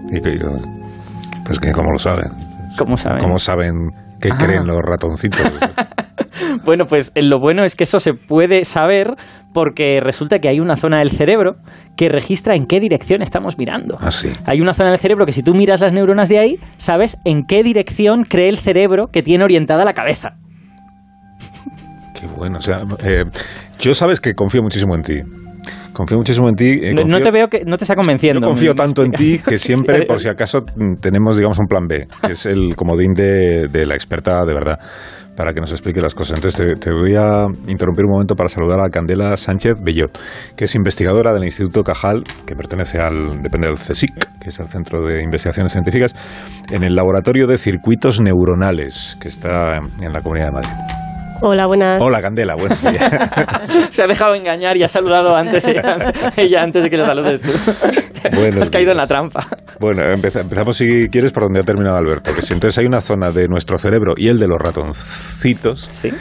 pues 1.44 1.58
que, 1.58 1.72
¿cómo 1.72 1.90
lo 1.90 1.98
saben? 1.98 2.30
¿Cómo 2.78 2.96
saben? 2.96 3.20
¿Cómo 3.20 3.38
saben 3.38 3.72
qué 4.20 4.30
creen 4.30 4.66
los 4.66 4.78
ratoncitos? 4.82 5.40
bueno, 6.64 6.84
pues 6.84 7.12
lo 7.16 7.40
bueno 7.40 7.64
es 7.64 7.74
que 7.74 7.84
eso 7.84 7.98
se 7.98 8.14
puede 8.14 8.64
saber 8.64 9.14
porque 9.52 10.00
resulta 10.00 10.38
que 10.38 10.48
hay 10.48 10.60
una 10.60 10.76
zona 10.76 10.98
del 10.98 11.10
cerebro 11.10 11.56
que 11.96 12.08
registra 12.08 12.54
en 12.54 12.66
qué 12.66 12.78
dirección 12.80 13.22
estamos 13.22 13.58
mirando. 13.58 13.98
Ah, 14.00 14.10
sí. 14.10 14.30
Hay 14.46 14.60
una 14.60 14.72
zona 14.72 14.90
del 14.90 14.98
cerebro 14.98 15.26
que 15.26 15.32
si 15.32 15.42
tú 15.42 15.54
miras 15.54 15.80
las 15.80 15.92
neuronas 15.92 16.28
de 16.28 16.38
ahí, 16.38 16.58
sabes 16.76 17.18
en 17.24 17.44
qué 17.46 17.62
dirección 17.62 18.24
cree 18.24 18.48
el 18.48 18.58
cerebro 18.58 19.08
que 19.08 19.22
tiene 19.22 19.44
orientada 19.44 19.84
la 19.84 19.94
cabeza. 19.94 20.30
Qué 22.20 22.26
bueno, 22.26 22.58
o 22.58 22.60
sea, 22.60 22.82
eh, 23.02 23.24
yo 23.78 23.94
sabes 23.94 24.20
que 24.20 24.34
confío 24.34 24.62
muchísimo 24.62 24.94
en 24.94 25.02
ti. 25.02 25.22
Confío 25.94 26.18
muchísimo 26.18 26.48
en 26.48 26.54
ti. 26.54 26.80
Eh, 26.82 26.94
no, 26.94 27.18
te 27.18 27.30
veo 27.30 27.48
que 27.48 27.64
no 27.64 27.76
te 27.76 27.84
está 27.84 27.94
convenciendo. 27.94 28.40
Yo 28.40 28.46
confío 28.46 28.74
tanto 28.74 29.02
en 29.02 29.12
ti 29.12 29.38
que 29.46 29.56
siempre, 29.58 30.04
por 30.06 30.18
si 30.18 30.28
acaso, 30.28 30.64
tenemos, 31.00 31.36
digamos, 31.36 31.58
un 31.58 31.66
plan 31.66 31.86
B, 31.86 32.06
que 32.22 32.32
es 32.32 32.44
el 32.44 32.76
comodín 32.76 33.12
de, 33.14 33.68
la 33.86 33.94
experta 33.94 34.44
de 34.44 34.54
verdad 34.54 34.78
para 35.34 35.54
que 35.54 35.60
nos 35.60 35.70
explique 35.70 36.02
las 36.02 36.14
cosas. 36.14 36.36
Entonces 36.36 36.78
te, 36.78 36.92
voy 36.92 37.14
a 37.14 37.46
interrumpir 37.66 38.04
un 38.04 38.10
momento 38.10 38.34
para 38.34 38.50
saludar 38.50 38.80
a 38.80 38.90
Candela 38.90 39.34
Sánchez 39.38 39.76
Bellot, 39.82 40.18
que 40.54 40.66
es 40.66 40.74
investigadora 40.74 41.32
del 41.32 41.44
Instituto 41.44 41.82
Cajal, 41.82 42.24
que 42.46 42.54
pertenece 42.54 42.98
al, 42.98 43.40
depende 43.42 43.68
del 43.68 43.76
CSIC, 43.76 44.38
que 44.38 44.50
es 44.50 44.60
el 44.60 44.66
Centro 44.66 45.06
de 45.06 45.22
Investigaciones 45.22 45.72
Científicas, 45.72 46.14
en 46.70 46.84
el 46.84 46.94
Laboratorio 46.94 47.46
de 47.46 47.56
Circuitos 47.56 48.20
Neuronales, 48.20 49.16
que 49.18 49.28
está 49.28 49.78
en 50.02 50.12
la 50.12 50.20
Comunidad 50.20 50.48
de 50.48 50.52
Madrid. 50.52 50.99
Hola, 51.42 51.66
buenas. 51.66 52.00
Hola, 52.02 52.20
Candela, 52.20 52.54
buenos 52.54 52.82
días. 52.82 53.12
Se 53.90 54.02
ha 54.02 54.06
dejado 54.06 54.34
engañar 54.34 54.76
y 54.76 54.82
ha 54.82 54.88
saludado 54.88 55.34
antes 55.34 55.66
ella, 56.36 56.62
antes 56.62 56.84
de 56.84 56.90
que 56.90 56.96
le 56.96 57.04
saludes 57.04 57.40
tú. 57.40 57.50
Bueno, 58.34 58.62
Has 58.62 58.70
caído 58.70 58.90
en 58.92 58.98
la 58.98 59.06
trampa. 59.06 59.46
Bueno, 59.78 60.02
empezamos 60.02 60.76
si 60.76 61.08
quieres 61.08 61.32
por 61.32 61.44
donde 61.44 61.60
ha 61.60 61.62
terminado 61.62 61.96
Alberto. 61.96 62.34
Que 62.34 62.42
si 62.42 62.52
entonces 62.52 62.76
hay 62.78 62.86
una 62.86 63.00
zona 63.00 63.30
de 63.30 63.48
nuestro 63.48 63.78
cerebro 63.78 64.14
y 64.16 64.28
el 64.28 64.38
de 64.38 64.48
los 64.48 64.58
ratoncitos. 64.58 65.88
Sí 65.90 66.12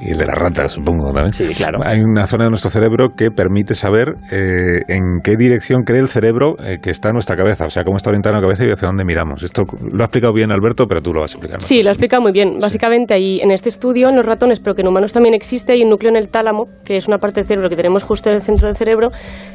y 0.00 0.10
el 0.10 0.18
de 0.18 0.26
las 0.26 0.36
ratas, 0.36 0.72
supongo 0.72 1.12
también. 1.12 1.32
Sí, 1.32 1.54
claro. 1.54 1.80
Hay 1.82 2.00
una 2.00 2.26
zona 2.26 2.44
de 2.44 2.50
nuestro 2.50 2.70
cerebro 2.70 3.14
que 3.16 3.30
permite 3.30 3.74
saber 3.74 4.16
eh, 4.30 4.82
en 4.88 5.20
qué 5.22 5.36
dirección 5.38 5.82
cree 5.84 6.00
el 6.00 6.08
cerebro 6.08 6.56
eh, 6.62 6.78
que 6.82 6.90
está 6.90 7.12
nuestra 7.12 7.36
cabeza, 7.36 7.66
o 7.66 7.70
sea, 7.70 7.84
cómo 7.84 7.96
está 7.96 8.10
orientada 8.10 8.36
la 8.36 8.42
cabeza 8.42 8.64
y 8.64 8.70
hacia 8.70 8.88
dónde 8.88 9.04
miramos. 9.04 9.42
Esto 9.42 9.64
lo 9.80 10.02
ha 10.02 10.06
explicado 10.06 10.32
bien 10.32 10.52
Alberto, 10.52 10.86
pero 10.86 11.00
tú 11.00 11.14
lo 11.14 11.20
vas 11.20 11.34
a 11.34 11.38
explicar. 11.38 11.62
Sí, 11.62 11.82
lo 11.82 11.88
ha 11.88 11.92
explicado 11.92 12.22
muy 12.22 12.32
bien. 12.32 12.58
Básicamente, 12.60 13.14
ahí 13.14 13.40
en 13.40 13.50
este 13.50 13.68
estudio, 13.68 14.08
en 14.08 14.16
los 14.16 14.26
ratones, 14.26 14.60
pero 14.60 14.74
que 14.74 14.82
en 14.82 14.88
humanos 14.88 15.12
también 15.12 15.34
existe, 15.34 15.72
hay 15.72 15.82
un 15.82 15.90
núcleo 15.90 16.10
en 16.10 16.16
el 16.16 16.28
tálamo, 16.28 16.66
que 16.84 16.96
es 16.96 17.08
una 17.08 17.18
parte 17.18 17.40
del 17.40 17.48
cerebro 17.48 17.68
que 17.68 17.76
tenemos 17.76 18.04
justo 18.04 18.28
en 18.28 18.36
el 18.36 18.42
centro 18.42 18.66
del 18.66 18.76
cerebro, 18.76 19.10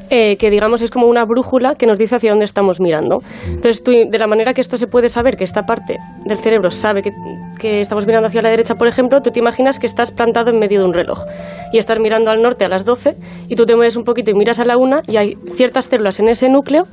eh, 0.10 0.38
que 0.38 0.50
digamos 0.50 0.82
es 0.82 0.90
como 0.90 1.08
una 1.08 1.24
brújula 1.26 1.76
que 1.76 1.86
nos 1.86 2.00
dice 2.00 2.16
hacia 2.16 2.32
dónde 2.32 2.46
estamos 2.46 2.80
mirando. 2.80 3.20
Mm. 3.20 3.50
Entonces, 3.56 3.84
tú, 3.84 3.92
de 3.92 4.18
la 4.18 4.28
manera 4.28 4.54
que 4.54 4.62
esto 4.62 4.78
se 4.78 4.88
puede 4.88 5.10
saber, 5.10 5.36
que 5.36 5.44
esta 5.44 5.64
parte 5.64 5.98
del 6.26 6.38
cerebro 6.38 6.72
sabe 6.72 7.02
que, 7.02 7.12
que 7.60 7.80
estamos 7.80 8.08
mirando 8.08 8.28
hacia 8.28 8.42
la 8.42 8.50
derecha, 8.50 8.76
por 8.76 8.88
ejemplo, 8.88 9.22
tú 9.22 9.32
te 9.32 9.40
imaginas 9.40 9.80
que 9.80 9.86
estás 9.86 10.12
plantado 10.32 10.52
en 10.52 10.60
medio 10.60 10.80
de 10.80 10.86
un 10.86 10.94
reloj 10.94 11.26
y 11.74 11.78
estás 11.78 12.00
mirando 12.00 12.32
al 12.32 12.42
norte 12.42 12.64
a 12.64 12.70
las 12.70 12.86
12 12.86 13.16
y 13.50 13.56
tú 13.56 13.66
te 13.66 13.76
mueves 13.76 13.98
un 13.98 14.04
poquito 14.04 14.32
y 14.32 14.34
miras 14.34 14.60
a 14.60 14.66
la 14.66 14.78
una 14.78 15.02
y 15.08 15.18
hay 15.18 15.36
ciertas 15.56 15.86
células 15.86 16.20
en 16.20 16.30
ese 16.30 16.48
núcleo 16.50 16.88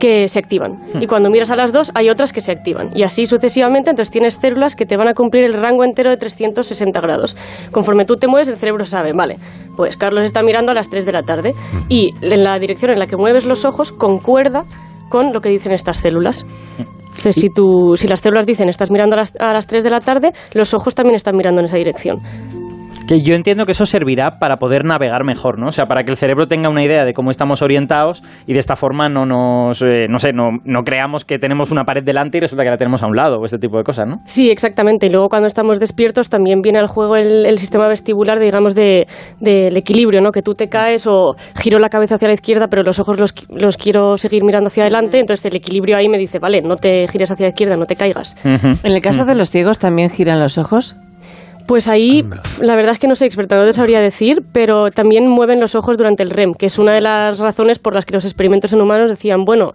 que 0.00 0.26
se 0.26 0.40
activan. 0.40 0.72
Hmm. 0.72 1.02
Y 1.02 1.06
cuando 1.06 1.30
miras 1.30 1.52
a 1.52 1.56
las 1.56 1.72
dos, 1.72 1.92
hay 1.94 2.10
otras 2.10 2.32
que 2.32 2.40
se 2.40 2.50
activan. 2.50 2.90
Y 2.96 3.04
así 3.04 3.26
sucesivamente, 3.26 3.90
entonces 3.90 4.10
tienes 4.10 4.34
células 4.34 4.74
que 4.74 4.86
te 4.86 4.96
van 4.96 5.06
a 5.06 5.14
cumplir 5.14 5.44
el 5.44 5.54
rango 5.54 5.84
entero 5.84 6.10
de 6.10 6.16
360 6.16 7.00
grados. 7.00 7.36
Conforme 7.70 8.04
tú 8.04 8.16
te 8.16 8.26
mueves, 8.26 8.48
el 8.48 8.56
cerebro 8.56 8.86
sabe, 8.86 9.12
vale, 9.12 9.36
pues 9.76 9.96
Carlos 9.96 10.24
está 10.24 10.42
mirando 10.42 10.72
a 10.72 10.74
las 10.74 10.90
3 10.90 11.06
de 11.06 11.12
la 11.12 11.22
tarde 11.22 11.52
hmm. 11.52 11.86
y 11.88 12.10
en 12.22 12.42
la 12.42 12.58
dirección 12.58 12.90
en 12.90 12.98
la 12.98 13.06
que 13.06 13.16
mueves 13.16 13.46
los 13.46 13.64
ojos 13.64 13.92
concuerda 13.92 14.64
con 15.08 15.32
lo 15.32 15.40
que 15.40 15.48
dicen 15.48 15.72
estas 15.72 15.98
células. 15.98 16.44
Entonces, 16.78 17.36
si, 17.36 17.48
tú, 17.48 17.94
si 17.96 18.08
las 18.08 18.18
células 18.18 18.46
dicen 18.46 18.68
estás 18.68 18.90
mirando 18.90 19.14
a 19.14 19.18
las, 19.20 19.32
a 19.38 19.52
las 19.52 19.68
3 19.68 19.84
de 19.84 19.90
la 19.90 20.00
tarde, 20.00 20.32
los 20.52 20.74
ojos 20.74 20.96
también 20.96 21.14
están 21.14 21.36
mirando 21.36 21.60
en 21.60 21.66
esa 21.66 21.76
dirección. 21.76 22.20
Que 23.06 23.20
yo 23.20 23.34
entiendo 23.34 23.66
que 23.66 23.72
eso 23.72 23.84
servirá 23.84 24.38
para 24.38 24.56
poder 24.56 24.84
navegar 24.86 25.24
mejor, 25.24 25.58
¿no? 25.58 25.66
O 25.66 25.72
sea, 25.72 25.84
para 25.84 26.04
que 26.04 26.10
el 26.10 26.16
cerebro 26.16 26.46
tenga 26.46 26.70
una 26.70 26.82
idea 26.82 27.04
de 27.04 27.12
cómo 27.12 27.30
estamos 27.30 27.60
orientados 27.60 28.22
y 28.46 28.54
de 28.54 28.58
esta 28.58 28.76
forma 28.76 29.10
no 29.10 29.26
nos, 29.26 29.82
eh, 29.82 30.06
no 30.08 30.18
sé, 30.18 30.32
no, 30.32 30.58
no, 30.64 30.82
creamos 30.84 31.26
que 31.26 31.38
tenemos 31.38 31.70
una 31.70 31.84
pared 31.84 32.02
delante 32.02 32.38
y 32.38 32.40
resulta 32.40 32.64
que 32.64 32.70
la 32.70 32.78
tenemos 32.78 33.02
a 33.02 33.06
un 33.06 33.14
lado 33.14 33.40
o 33.40 33.44
este 33.44 33.58
tipo 33.58 33.76
de 33.76 33.84
cosas, 33.84 34.08
¿no? 34.08 34.22
Sí, 34.24 34.50
exactamente. 34.50 35.06
Y 35.06 35.10
luego 35.10 35.28
cuando 35.28 35.46
estamos 35.46 35.80
despiertos 35.80 36.30
también 36.30 36.62
viene 36.62 36.78
al 36.78 36.86
juego 36.86 37.16
el, 37.16 37.58
sistema 37.58 37.88
vestibular, 37.88 38.38
digamos, 38.38 38.74
del 38.74 39.06
de, 39.38 39.68
equilibrio, 39.76 40.22
¿no? 40.22 40.32
Que 40.32 40.40
tú 40.40 40.54
te 40.54 40.68
caes 40.68 41.06
o 41.06 41.36
giro 41.60 41.78
la 41.78 41.90
cabeza 41.90 42.14
hacia 42.14 42.28
la 42.28 42.34
izquierda, 42.34 42.68
pero 42.68 42.82
los 42.84 42.98
ojos 43.00 43.20
los, 43.20 43.34
los 43.50 43.76
quiero 43.76 44.16
seguir 44.16 44.44
mirando 44.44 44.68
hacia 44.68 44.84
adelante, 44.84 45.18
entonces 45.18 45.44
el 45.44 45.56
equilibrio 45.56 45.98
ahí 45.98 46.08
me 46.08 46.16
dice, 46.16 46.38
vale, 46.38 46.62
no 46.62 46.76
te 46.76 47.06
gires 47.08 47.30
hacia 47.30 47.44
la 47.44 47.50
izquierda, 47.50 47.76
no 47.76 47.84
te 47.84 47.96
caigas. 47.96 48.36
En 48.44 48.92
el 48.92 49.02
caso 49.02 49.26
de 49.26 49.34
los 49.34 49.50
ciegos 49.50 49.78
también 49.78 50.08
giran 50.08 50.40
los 50.40 50.56
ojos. 50.56 50.96
Pues 51.66 51.88
ahí, 51.88 52.26
la 52.60 52.76
verdad 52.76 52.92
es 52.92 52.98
que 52.98 53.08
no 53.08 53.14
soy 53.14 53.26
experta, 53.26 53.56
no 53.56 53.64
te 53.64 53.72
sabría 53.72 54.00
decir, 54.00 54.42
pero 54.52 54.90
también 54.90 55.26
mueven 55.26 55.60
los 55.60 55.74
ojos 55.74 55.96
durante 55.96 56.22
el 56.22 56.30
REM, 56.30 56.54
que 56.54 56.66
es 56.66 56.78
una 56.78 56.92
de 56.92 57.00
las 57.00 57.38
razones 57.38 57.78
por 57.78 57.94
las 57.94 58.04
que 58.04 58.12
los 58.12 58.24
experimentos 58.24 58.72
en 58.74 58.82
humanos 58.82 59.08
decían, 59.08 59.46
bueno, 59.46 59.74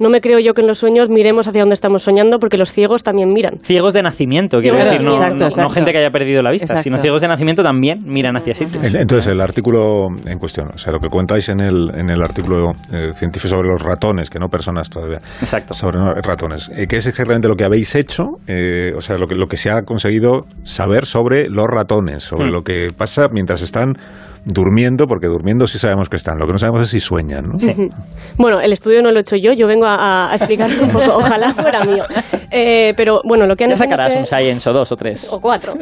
no 0.00 0.08
me 0.08 0.20
creo 0.20 0.38
yo 0.40 0.54
que 0.54 0.62
en 0.62 0.66
los 0.66 0.78
sueños 0.78 1.10
miremos 1.10 1.46
hacia 1.46 1.60
donde 1.60 1.74
estamos 1.74 2.02
soñando 2.02 2.38
porque 2.38 2.56
los 2.56 2.72
ciegos 2.72 3.02
también 3.02 3.32
miran. 3.32 3.58
Ciegos 3.62 3.92
de 3.92 4.02
nacimiento, 4.02 4.58
quiero 4.58 4.78
decir, 4.78 5.02
no, 5.02 5.68
gente 5.68 5.92
que 5.92 5.98
haya 5.98 6.10
perdido 6.10 6.42
la 6.42 6.50
vista, 6.50 6.78
sino 6.78 6.98
ciegos 6.98 7.20
de 7.20 7.28
nacimiento 7.28 7.62
también 7.62 8.00
miran 8.06 8.36
hacia 8.36 8.54
sitios. 8.54 8.82
Entonces, 8.82 9.30
el 9.30 9.40
artículo 9.40 10.08
en 10.24 10.38
cuestión, 10.38 10.68
o 10.74 10.78
sea, 10.78 10.92
lo 10.92 10.98
que 10.98 11.08
contáis 11.08 11.50
en 11.50 11.60
el, 11.60 11.90
en 11.94 12.08
el 12.08 12.22
artículo 12.22 12.72
eh, 12.92 13.10
científico 13.12 13.54
sobre 13.54 13.68
los 13.68 13.82
ratones, 13.82 14.30
que 14.30 14.38
no 14.38 14.48
personas 14.48 14.88
todavía, 14.88 15.18
Exacto. 15.40 15.74
sobre 15.74 15.98
ratones, 16.22 16.70
eh, 16.74 16.86
¿qué 16.88 16.96
es 16.96 17.06
exactamente 17.06 17.48
lo 17.48 17.54
que 17.54 17.64
habéis 17.64 17.94
hecho? 17.94 18.38
Eh, 18.46 18.92
o 18.96 19.02
sea, 19.02 19.18
lo 19.18 19.26
que, 19.26 19.34
lo 19.34 19.46
que 19.48 19.58
se 19.58 19.70
ha 19.70 19.82
conseguido 19.82 20.46
saber 20.62 21.04
sobre 21.04 21.50
los 21.50 21.66
ratones, 21.66 22.24
sobre 22.24 22.48
hmm. 22.48 22.52
lo 22.52 22.62
que 22.62 22.88
pasa 22.96 23.28
mientras 23.30 23.60
están 23.60 23.94
durmiendo, 24.44 25.06
porque 25.06 25.26
durmiendo 25.26 25.66
sí 25.66 25.78
sabemos 25.78 26.08
que 26.08 26.16
están, 26.16 26.38
lo 26.38 26.46
que 26.46 26.52
no 26.52 26.58
sabemos 26.58 26.80
es 26.82 26.88
si 26.88 27.00
sueñan. 27.00 27.50
¿no? 27.50 27.58
Bueno, 28.36 28.60
el 28.60 28.72
estudio 28.72 29.02
no 29.02 29.10
lo 29.12 29.18
he 29.18 29.22
hecho 29.22 29.36
yo, 29.36 29.52
yo 29.52 29.66
vengo 29.66 29.86
a, 29.86 30.30
a 30.30 30.34
explicar 30.34 30.70
un 30.80 30.90
poco, 30.90 31.16
ojalá 31.16 31.52
fuera 31.54 31.84
mío. 31.84 32.04
Eh, 32.50 32.94
pero 32.96 33.20
bueno, 33.24 33.46
lo 33.46 33.56
que 33.56 33.64
han 33.64 33.70
ya 33.70 33.74
hecho. 33.74 33.84
sacarás 33.84 34.08
este 34.08 34.20
un 34.20 34.26
Science 34.26 34.68
o 34.68 34.72
dos 34.72 34.90
o 34.92 34.96
tres. 34.96 35.32
O 35.32 35.40
cuatro. 35.40 35.74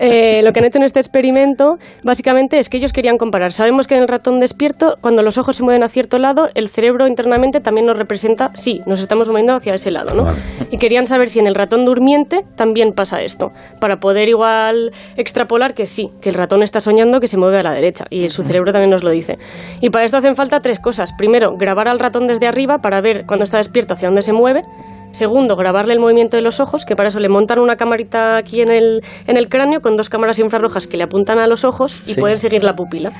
Eh, 0.00 0.42
lo 0.42 0.52
que 0.52 0.60
han 0.60 0.66
hecho 0.66 0.78
en 0.78 0.84
este 0.84 1.00
experimento, 1.00 1.78
básicamente, 2.02 2.58
es 2.58 2.68
que 2.68 2.76
ellos 2.76 2.92
querían 2.92 3.16
comparar. 3.18 3.52
Sabemos 3.52 3.86
que 3.86 3.96
en 3.96 4.02
el 4.02 4.08
ratón 4.08 4.40
despierto, 4.40 4.96
cuando 5.00 5.22
los 5.22 5.38
ojos 5.38 5.56
se 5.56 5.62
mueven 5.62 5.82
a 5.82 5.88
cierto 5.88 6.18
lado, 6.18 6.50
el 6.54 6.68
cerebro 6.68 7.06
internamente 7.06 7.60
también 7.60 7.86
nos 7.86 7.96
representa, 7.96 8.50
sí, 8.54 8.82
nos 8.86 9.00
estamos 9.00 9.28
moviendo 9.28 9.54
hacia 9.54 9.74
ese 9.74 9.90
lado, 9.90 10.14
¿no? 10.14 10.32
Y 10.70 10.78
querían 10.78 11.06
saber 11.06 11.30
si 11.30 11.38
en 11.40 11.46
el 11.46 11.54
ratón 11.54 11.84
durmiente 11.84 12.44
también 12.54 12.92
pasa 12.92 13.22
esto, 13.22 13.52
para 13.80 13.98
poder 13.98 14.28
igual 14.28 14.92
extrapolar 15.16 15.74
que 15.74 15.86
sí, 15.86 16.10
que 16.20 16.28
el 16.28 16.34
ratón 16.34 16.62
está 16.62 16.80
soñando 16.80 17.20
que 17.20 17.28
se 17.28 17.36
mueve 17.36 17.58
a 17.58 17.62
la 17.62 17.72
derecha 17.72 17.93
y 18.10 18.28
su 18.28 18.42
cerebro 18.42 18.72
también 18.72 18.90
nos 18.90 19.04
lo 19.04 19.10
dice. 19.10 19.36
Y 19.80 19.90
para 19.90 20.04
esto 20.04 20.16
hacen 20.16 20.34
falta 20.34 20.60
tres 20.60 20.78
cosas. 20.78 21.12
Primero, 21.12 21.56
grabar 21.56 21.88
al 21.88 21.98
ratón 21.98 22.26
desde 22.26 22.46
arriba 22.46 22.78
para 22.78 23.00
ver 23.00 23.24
cuando 23.26 23.44
está 23.44 23.58
despierto 23.58 23.94
hacia 23.94 24.08
dónde 24.08 24.22
se 24.22 24.32
mueve. 24.32 24.62
Segundo, 25.14 25.54
grabarle 25.54 25.92
el 25.92 26.00
movimiento 26.00 26.36
de 26.36 26.42
los 26.42 26.58
ojos, 26.58 26.84
que 26.84 26.96
para 26.96 27.08
eso 27.08 27.20
le 27.20 27.28
montan 27.28 27.60
una 27.60 27.76
camarita 27.76 28.36
aquí 28.36 28.62
en 28.62 28.72
el, 28.72 29.00
en 29.28 29.36
el 29.36 29.48
cráneo 29.48 29.80
con 29.80 29.96
dos 29.96 30.08
cámaras 30.08 30.40
infrarrojas 30.40 30.88
que 30.88 30.96
le 30.96 31.04
apuntan 31.04 31.38
a 31.38 31.46
los 31.46 31.64
ojos 31.64 32.02
y 32.08 32.18
pueden 32.18 32.36
seguir 32.36 32.64
la 32.64 32.74
pupila. 32.74 33.12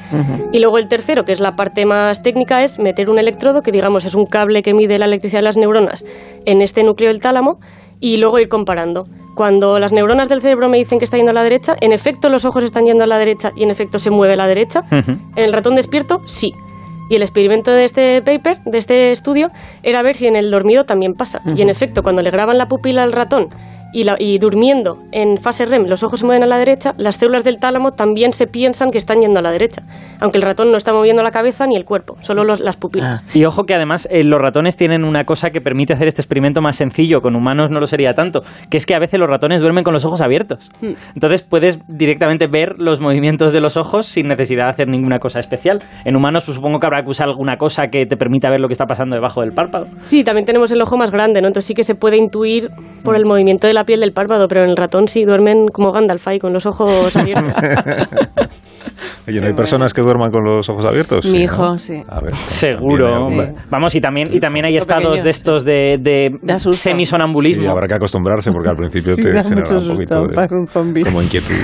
Y 0.50 0.58
luego 0.58 0.78
el 0.78 0.88
tercero, 0.88 1.22
que 1.22 1.30
es 1.30 1.38
la 1.38 1.54
parte 1.54 1.86
más 1.86 2.20
técnica, 2.20 2.64
es 2.64 2.80
meter 2.80 3.08
un 3.08 3.20
electrodo, 3.20 3.62
que 3.62 3.70
digamos 3.70 4.04
es 4.04 4.16
un 4.16 4.26
cable 4.26 4.62
que 4.62 4.74
mide 4.74 4.98
la 4.98 5.04
electricidad 5.04 5.38
de 5.38 5.44
las 5.44 5.56
neuronas, 5.56 6.04
en 6.46 6.62
este 6.62 6.82
núcleo 6.82 7.10
del 7.10 7.20
tálamo 7.20 7.60
y 8.00 8.16
luego 8.16 8.38
ir 8.38 8.48
comparando. 8.48 9.06
Cuando 9.34 9.78
las 9.78 9.92
neuronas 9.92 10.28
del 10.28 10.40
cerebro 10.40 10.68
me 10.68 10.78
dicen 10.78 10.98
que 10.98 11.04
está 11.04 11.16
yendo 11.16 11.30
a 11.30 11.34
la 11.34 11.42
derecha, 11.42 11.74
en 11.80 11.92
efecto 11.92 12.28
los 12.28 12.44
ojos 12.44 12.62
están 12.62 12.84
yendo 12.84 13.04
a 13.04 13.06
la 13.06 13.18
derecha 13.18 13.52
y 13.56 13.64
en 13.64 13.70
efecto 13.70 13.98
se 13.98 14.10
mueve 14.10 14.34
a 14.34 14.36
la 14.36 14.46
derecha. 14.46 14.82
En 14.90 15.44
el 15.44 15.52
ratón 15.52 15.74
despierto, 15.74 16.20
sí. 16.26 16.52
Y 17.10 17.16
el 17.16 17.22
experimento 17.22 17.70
de 17.70 17.84
este 17.84 18.22
paper, 18.22 18.58
de 18.64 18.78
este 18.78 19.10
estudio, 19.10 19.50
era 19.82 20.02
ver 20.02 20.16
si 20.16 20.26
en 20.26 20.36
el 20.36 20.50
dormido 20.50 20.84
también 20.84 21.14
pasa. 21.14 21.40
Y 21.56 21.62
en 21.62 21.68
efecto, 21.68 22.02
cuando 22.02 22.22
le 22.22 22.30
graban 22.30 22.56
la 22.58 22.68
pupila 22.68 23.02
al 23.02 23.12
ratón 23.12 23.48
y, 23.94 24.38
durmiendo 24.38 24.98
en 25.12 25.38
fase 25.38 25.66
REM 25.66 25.86
los 25.86 26.02
ojos 26.02 26.20
se 26.20 26.26
mueven 26.26 26.42
a 26.42 26.46
la 26.46 26.58
derecha, 26.58 26.92
las 26.96 27.16
células 27.16 27.44
del 27.44 27.58
tálamo 27.58 27.92
también 27.92 28.32
se 28.32 28.46
piensan 28.46 28.90
que 28.90 28.98
están 28.98 29.20
yendo 29.20 29.38
a 29.38 29.42
la 29.42 29.52
derecha, 29.52 29.82
aunque 30.20 30.38
el 30.38 30.42
ratón 30.42 30.70
no 30.70 30.76
está 30.76 30.92
moviendo 30.92 31.22
la 31.22 31.30
cabeza 31.30 31.66
ni 31.66 31.76
el 31.76 31.84
cuerpo, 31.84 32.16
solo 32.20 32.44
las 32.44 32.76
pupilas. 32.76 33.22
Ah. 33.22 33.30
Y 33.34 33.44
ojo 33.44 33.64
que 33.64 33.74
además 33.74 34.08
eh, 34.10 34.24
los 34.24 34.40
ratones 34.40 34.76
tienen 34.76 35.04
una 35.04 35.24
cosa 35.24 35.50
que 35.50 35.60
permite 35.60 35.92
hacer 35.92 36.08
este 36.08 36.20
experimento 36.20 36.60
más 36.60 36.76
sencillo, 36.76 37.20
con 37.20 37.36
humanos 37.36 37.70
no 37.70 37.80
lo 37.80 37.86
sería 37.86 38.12
tanto, 38.12 38.40
que 38.70 38.76
es 38.76 38.86
que 38.86 38.94
a 38.94 38.98
veces 38.98 39.20
los 39.20 39.28
ratones 39.28 39.60
duermen 39.60 39.84
con 39.84 39.94
los 39.94 40.04
ojos 40.04 40.20
abiertos. 40.20 40.70
Hmm. 40.80 40.94
Entonces 41.14 41.42
puedes 41.42 41.80
directamente 41.86 42.46
ver 42.48 42.74
los 42.78 43.00
movimientos 43.00 43.52
de 43.52 43.60
los 43.60 43.76
ojos 43.76 44.06
sin 44.06 44.28
necesidad 44.28 44.64
de 44.64 44.70
hacer 44.70 44.88
ninguna 44.88 45.18
cosa 45.18 45.40
especial. 45.40 45.78
En 46.04 46.16
humanos 46.16 46.44
pues, 46.44 46.56
supongo 46.56 46.78
que 46.78 46.86
habrá 46.86 47.02
que 47.02 47.10
usar 47.10 47.28
alguna 47.28 47.56
cosa 47.56 47.88
que 47.88 48.06
te 48.06 48.16
permita 48.16 48.50
ver 48.50 48.60
lo 48.60 48.68
que 48.68 48.72
está 48.72 48.86
pasando 48.86 49.14
debajo 49.14 49.40
del 49.40 49.52
párpado. 49.52 49.86
Sí, 50.02 50.24
también 50.24 50.46
tenemos 50.46 50.70
el 50.72 50.80
ojo 50.82 50.96
más 50.96 51.10
grande, 51.10 51.40
¿no? 51.40 51.48
Entonces 51.48 51.66
sí 51.66 51.74
que 51.74 51.84
se 51.84 51.94
puede 51.94 52.16
intuir 52.16 52.70
por 53.02 53.16
el 53.16 53.26
movimiento 53.26 53.66
de 53.66 53.74
la 53.74 53.83
piel 53.84 54.00
del 54.00 54.12
párpado, 54.12 54.48
pero 54.48 54.64
en 54.64 54.70
el 54.70 54.76
ratón 54.76 55.08
sí 55.08 55.24
duermen 55.24 55.68
como 55.68 55.92
Gandalf 55.92 56.26
con 56.40 56.52
los 56.52 56.66
ojos 56.66 57.16
abiertos. 57.16 57.52
Oye, 59.26 59.40
¿no 59.40 59.46
hay 59.46 59.54
personas 59.54 59.94
que 59.94 60.02
duerman 60.02 60.30
con 60.30 60.44
los 60.44 60.68
ojos 60.68 60.84
abiertos? 60.84 61.24
Mi 61.26 61.42
hijo, 61.42 61.78
sí. 61.78 62.02
Seguro. 62.46 63.30
Vamos, 63.70 63.94
y 63.94 64.00
también, 64.00 64.28
y 64.32 64.38
también 64.38 64.66
hay 64.66 64.76
estados 64.76 65.22
de 65.22 65.30
estos 65.30 65.64
de, 65.64 65.98
de, 65.98 66.58
semisonambulismo. 66.72 67.64
Sí, 67.64 67.70
habrá 67.70 67.86
que 67.86 67.94
acostumbrarse 67.94 68.50
porque 68.52 68.68
al 68.68 68.76
principio 68.76 69.16
te 69.16 69.22
genera 69.22 69.78
un 69.78 69.88
poquito 69.88 70.26
de, 70.26 71.04
como 71.04 71.22
inquietud. 71.22 71.54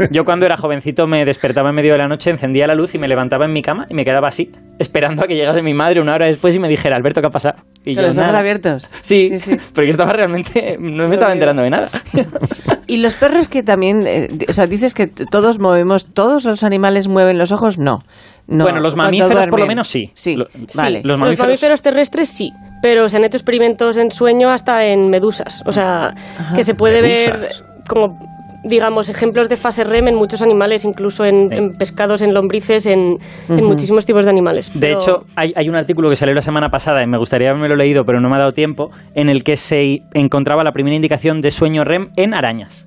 Yo 0.10 0.24
cuando 0.24 0.46
era 0.46 0.56
jovencito 0.56 1.06
me 1.06 1.24
despertaba 1.24 1.70
en 1.70 1.74
medio 1.74 1.92
de 1.92 1.98
la 1.98 2.08
noche, 2.08 2.30
encendía 2.30 2.66
la 2.66 2.74
luz 2.74 2.94
y 2.94 2.98
me 2.98 3.08
levantaba 3.08 3.44
en 3.44 3.52
mi 3.52 3.62
cama 3.62 3.86
y 3.90 3.94
me 3.94 4.04
quedaba 4.04 4.28
así, 4.28 4.50
esperando 4.78 5.24
a 5.24 5.26
que 5.26 5.34
llegase 5.34 5.62
mi 5.62 5.74
madre 5.74 6.00
una 6.00 6.14
hora 6.14 6.26
después 6.26 6.54
y 6.56 6.60
me 6.60 6.68
dijera, 6.68 6.96
Alberto, 6.96 7.20
¿qué 7.20 7.26
ha 7.26 7.30
pasado? 7.30 7.56
Y 7.84 7.94
¿Con 7.94 8.04
los 8.04 8.18
ojos 8.18 8.34
abiertos? 8.34 8.90
Sí, 9.02 9.38
sí, 9.38 9.56
pero 9.74 9.86
yo 9.86 9.92
estaba 9.92 10.12
realmente, 10.12 10.76
no 10.80 11.06
me 11.06 11.14
estaba 11.14 11.32
enterando 11.32 11.62
de 11.62 11.70
nada. 11.70 11.88
¿Y 12.86 12.96
los 12.98 13.14
perros 13.16 13.48
que 13.48 13.62
también, 13.62 14.06
eh, 14.06 14.28
o 14.48 14.52
sea, 14.52 14.66
dices 14.66 14.94
que 14.94 15.06
todos 15.06 15.60
movemos, 15.60 16.12
todos 16.12 16.44
los 16.44 16.64
animales 16.70 17.08
mueven 17.08 17.38
los 17.38 17.52
ojos? 17.52 17.78
No. 17.78 18.02
bueno, 18.46 18.80
los 18.80 18.96
mamíferos 18.96 19.46
por 19.48 19.60
lo 19.60 19.66
menos 19.66 19.88
sí. 19.88 20.10
Sí, 20.14 20.36
vale. 20.76 21.02
los, 21.04 21.18
mamíferos... 21.18 21.82
terrestres 21.82 22.28
sí, 22.28 22.52
pero 22.82 23.08
se 23.08 23.16
han 23.16 23.24
hecho 23.24 23.36
experimentos 23.36 23.98
en 23.98 24.10
sueño 24.10 24.50
hasta 24.50 24.86
en 24.86 25.08
medusas. 25.10 25.62
O 25.66 25.72
sea, 25.72 26.14
que 26.54 26.64
se 26.64 26.74
puede 26.74 27.02
ver 27.02 27.50
como 27.88 28.18
digamos, 28.62 29.08
ejemplos 29.08 29.48
de 29.48 29.56
fase 29.56 29.84
REM 29.84 30.08
en 30.08 30.14
muchos 30.16 30.42
animales, 30.42 30.84
incluso 30.84 31.24
en, 31.24 31.72
pescados, 31.78 32.20
en 32.20 32.34
lombrices, 32.34 32.84
en, 32.84 33.16
muchísimos 33.48 34.04
tipos 34.04 34.24
de 34.24 34.30
animales. 34.30 34.70
De 34.78 34.92
hecho, 34.92 35.24
hay, 35.34 35.54
hay, 35.56 35.68
un 35.68 35.76
artículo 35.76 36.10
que 36.10 36.16
salió 36.16 36.34
la 36.34 36.42
semana 36.42 36.68
pasada, 36.68 37.02
y 37.02 37.06
me 37.06 37.16
gustaría 37.16 37.48
haberme 37.48 37.68
lo 37.68 37.76
leído, 37.76 38.04
pero 38.04 38.20
no 38.20 38.28
me 38.28 38.36
ha 38.36 38.40
dado 38.40 38.52
tiempo, 38.52 38.90
en 39.14 39.30
el 39.30 39.44
que 39.44 39.56
se 39.56 40.02
encontraba 40.12 40.62
la 40.62 40.72
primera 40.72 40.94
indicación 40.94 41.40
de 41.40 41.50
sueño 41.50 41.84
REM 41.84 42.10
en 42.16 42.34
arañas 42.34 42.86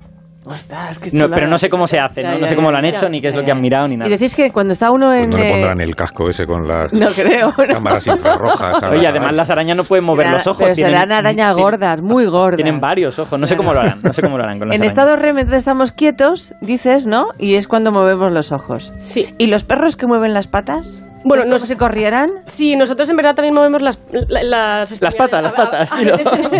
no, 1.12 1.28
pero 1.28 1.48
no 1.48 1.56
sé 1.56 1.68
cómo 1.68 1.86
se 1.86 1.98
hace, 1.98 2.22
¿no? 2.22 2.46
sé 2.46 2.54
cómo 2.54 2.70
lo 2.70 2.78
han 2.78 2.84
hecho, 2.84 3.08
ni 3.08 3.20
qué 3.20 3.28
es 3.28 3.34
lo 3.34 3.42
que 3.42 3.50
han 3.50 3.60
mirado, 3.60 3.88
ni 3.88 3.96
nada. 3.96 4.08
Y 4.08 4.12
decís 4.12 4.34
que 4.36 4.50
cuando 4.50 4.72
está 4.72 4.90
uno 4.90 5.12
en... 5.12 5.30
Pues 5.30 5.42
no 5.42 5.48
le 5.48 5.50
pondrán 5.52 5.80
el 5.80 5.96
casco 5.96 6.28
ese 6.28 6.46
con 6.46 6.66
las 6.68 6.92
no 6.92 7.08
creo, 7.08 7.52
cámaras 7.52 8.06
infrarrojas. 8.06 8.82
Oye, 8.90 9.06
además 9.06 9.34
las 9.34 9.50
arañas 9.50 9.76
no 9.76 9.84
pueden 9.84 10.04
mover 10.04 10.30
los 10.30 10.46
ojos. 10.46 10.58
Pero 10.58 10.74
serán 10.74 11.12
arañas 11.12 11.54
gordas, 11.56 12.02
muy 12.02 12.26
gordas. 12.26 12.56
Tienen 12.56 12.80
varios 12.80 13.18
ojos, 13.18 13.38
no 13.38 13.46
sé 13.46 13.56
cómo 13.56 13.72
lo 13.72 13.80
harán, 13.80 14.00
no 14.02 14.12
sé 14.12 14.22
cómo 14.22 14.36
lo 14.36 14.44
harán 14.44 14.58
con 14.58 14.68
las 14.68 14.78
En 14.78 14.84
estado 14.84 15.16
REM 15.16 15.38
entonces 15.38 15.58
estamos 15.58 15.92
quietos, 15.92 16.54
dices, 16.60 17.06
¿no? 17.06 17.28
Y 17.38 17.54
es 17.54 17.66
cuando 17.66 17.90
movemos 17.90 18.32
los 18.32 18.52
ojos. 18.52 18.92
Sí. 19.06 19.34
¿Y 19.38 19.46
los 19.46 19.64
perros 19.64 19.96
que 19.96 20.06
mueven 20.06 20.34
las 20.34 20.46
patas? 20.46 21.02
Bueno, 21.24 21.44
no 21.46 21.58
se 21.58 21.76
corrieran? 21.76 22.30
Sí, 22.46 22.76
nosotros 22.76 23.08
en 23.08 23.16
verdad 23.16 23.34
también 23.34 23.54
movemos 23.54 23.82
las 23.82 23.98
las, 24.10 25.00
las 25.00 25.14
patas, 25.14 25.42
las 25.42 25.54
patas, 25.54 25.90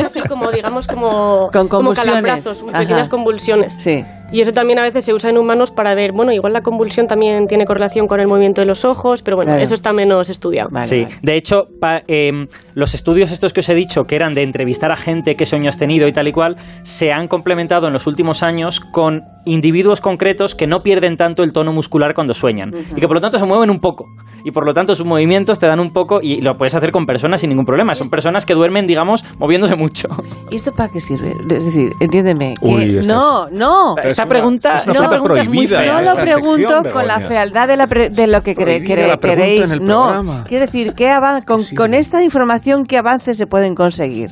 así 0.04 0.22
como 0.22 0.50
digamos 0.50 0.86
como 0.86 1.50
con 1.52 1.68
como 1.68 1.92
calambrazos, 1.92 2.62
pequeñas 2.62 3.08
convulsiones. 3.08 3.74
Sí. 3.74 4.04
Y 4.34 4.40
eso 4.40 4.52
también 4.52 4.78
a 4.78 4.82
veces 4.82 5.04
se 5.04 5.14
usa 5.14 5.30
en 5.30 5.38
humanos 5.38 5.70
para 5.70 5.94
ver, 5.94 6.12
bueno, 6.12 6.32
igual 6.32 6.52
la 6.52 6.62
convulsión 6.62 7.06
también 7.06 7.46
tiene 7.46 7.64
correlación 7.64 8.06
con 8.08 8.18
el 8.20 8.26
movimiento 8.26 8.60
de 8.60 8.66
los 8.66 8.84
ojos, 8.84 9.22
pero 9.22 9.36
bueno, 9.36 9.50
Claro. 9.50 9.62
eso 9.62 9.74
está 9.74 9.92
menos 9.92 10.28
estudiado. 10.28 10.68
Vale, 10.72 10.86
sí, 10.88 11.02
vale. 11.04 11.16
de 11.22 11.36
hecho, 11.36 11.68
pa- 11.80 12.02
em, 12.08 12.48
los 12.74 12.94
estudios 12.94 13.30
estos 13.30 13.52
que 13.52 13.60
os 13.60 13.68
he 13.68 13.74
dicho, 13.74 14.04
que 14.06 14.16
eran 14.16 14.34
de 14.34 14.42
entrevistar 14.42 14.90
a 14.90 14.96
gente 14.96 15.36
qué 15.36 15.46
sueño 15.46 15.68
has 15.68 15.78
tenido 15.78 16.08
y 16.08 16.12
tal 16.12 16.26
y 16.28 16.32
cual, 16.32 16.56
se 16.82 17.12
han 17.12 17.28
complementado 17.28 17.86
en 17.86 17.92
los 17.92 18.06
últimos 18.06 18.42
años 18.42 18.80
con 18.80 19.22
individuos 19.46 20.00
concretos 20.00 20.54
que 20.54 20.66
no 20.66 20.82
pierden 20.82 21.16
tanto 21.16 21.42
el 21.42 21.52
tono 21.52 21.70
muscular 21.72 22.14
cuando 22.14 22.32
sueñan 22.32 22.72
y 22.96 23.00
que 23.00 23.06
por 23.06 23.14
lo 23.16 23.20
tanto 23.20 23.38
se 23.38 23.44
mueven 23.44 23.68
un 23.68 23.78
poco 23.78 24.06
y 24.42 24.50
por 24.52 24.64
lo 24.64 24.72
tanto 24.72 24.94
sus 24.94 25.04
movimientos 25.06 25.58
te 25.58 25.66
dan 25.66 25.80
un 25.80 25.92
poco 25.92 26.20
y 26.22 26.40
lo 26.40 26.56
puedes 26.56 26.74
hacer 26.74 26.90
con 26.90 27.04
personas 27.06 27.40
sin 27.42 27.50
ningún 27.50 27.66
problema. 27.66 27.94
Son 27.94 28.08
personas 28.08 28.46
que 28.46 28.54
duermen, 28.54 28.86
digamos, 28.86 29.22
moviéndose 29.38 29.76
mucho. 29.76 30.08
¿Y 30.50 30.56
esto 30.56 30.72
para 30.72 30.90
qué 30.90 31.00
sirve? 31.00 31.34
Es 31.54 31.64
decir, 31.66 31.92
entiéndeme. 32.00 32.54
que- 32.58 32.66
Uy, 32.66 32.96
esta 32.98 33.12
no, 33.14 33.48
no. 33.50 33.96
Es 34.02 34.18
Esta 34.24 34.28
pregunta, 34.28 34.76
es 34.78 34.98
una 34.98 35.08
pregunta 35.08 35.40
es 35.40 35.48
muy 35.48 35.66
fea. 35.68 35.92
No 35.92 36.00
lo 36.02 36.14
pregunto 36.16 36.68
sección, 36.68 36.92
con 36.92 37.06
la 37.06 37.20
fealdad 37.20 37.68
de, 37.68 37.76
la 37.76 37.86
pre- 37.86 38.10
de 38.10 38.26
lo 38.26 38.42
que, 38.42 38.54
cre- 38.56 38.82
cre- 38.84 39.18
queréis. 39.20 39.80
no, 39.80 40.44
quiero 40.48 40.66
decir, 40.66 40.94
¿qué 40.94 41.08
avan- 41.10 41.42
con, 41.44 41.60
Sí. 41.60 41.74
con 41.74 41.94
esta 41.94 42.22
información, 42.22 42.84
¿qué 42.86 42.98
avances 42.98 43.38
se 43.38 43.46
pueden 43.46 43.74
conseguir? 43.74 44.30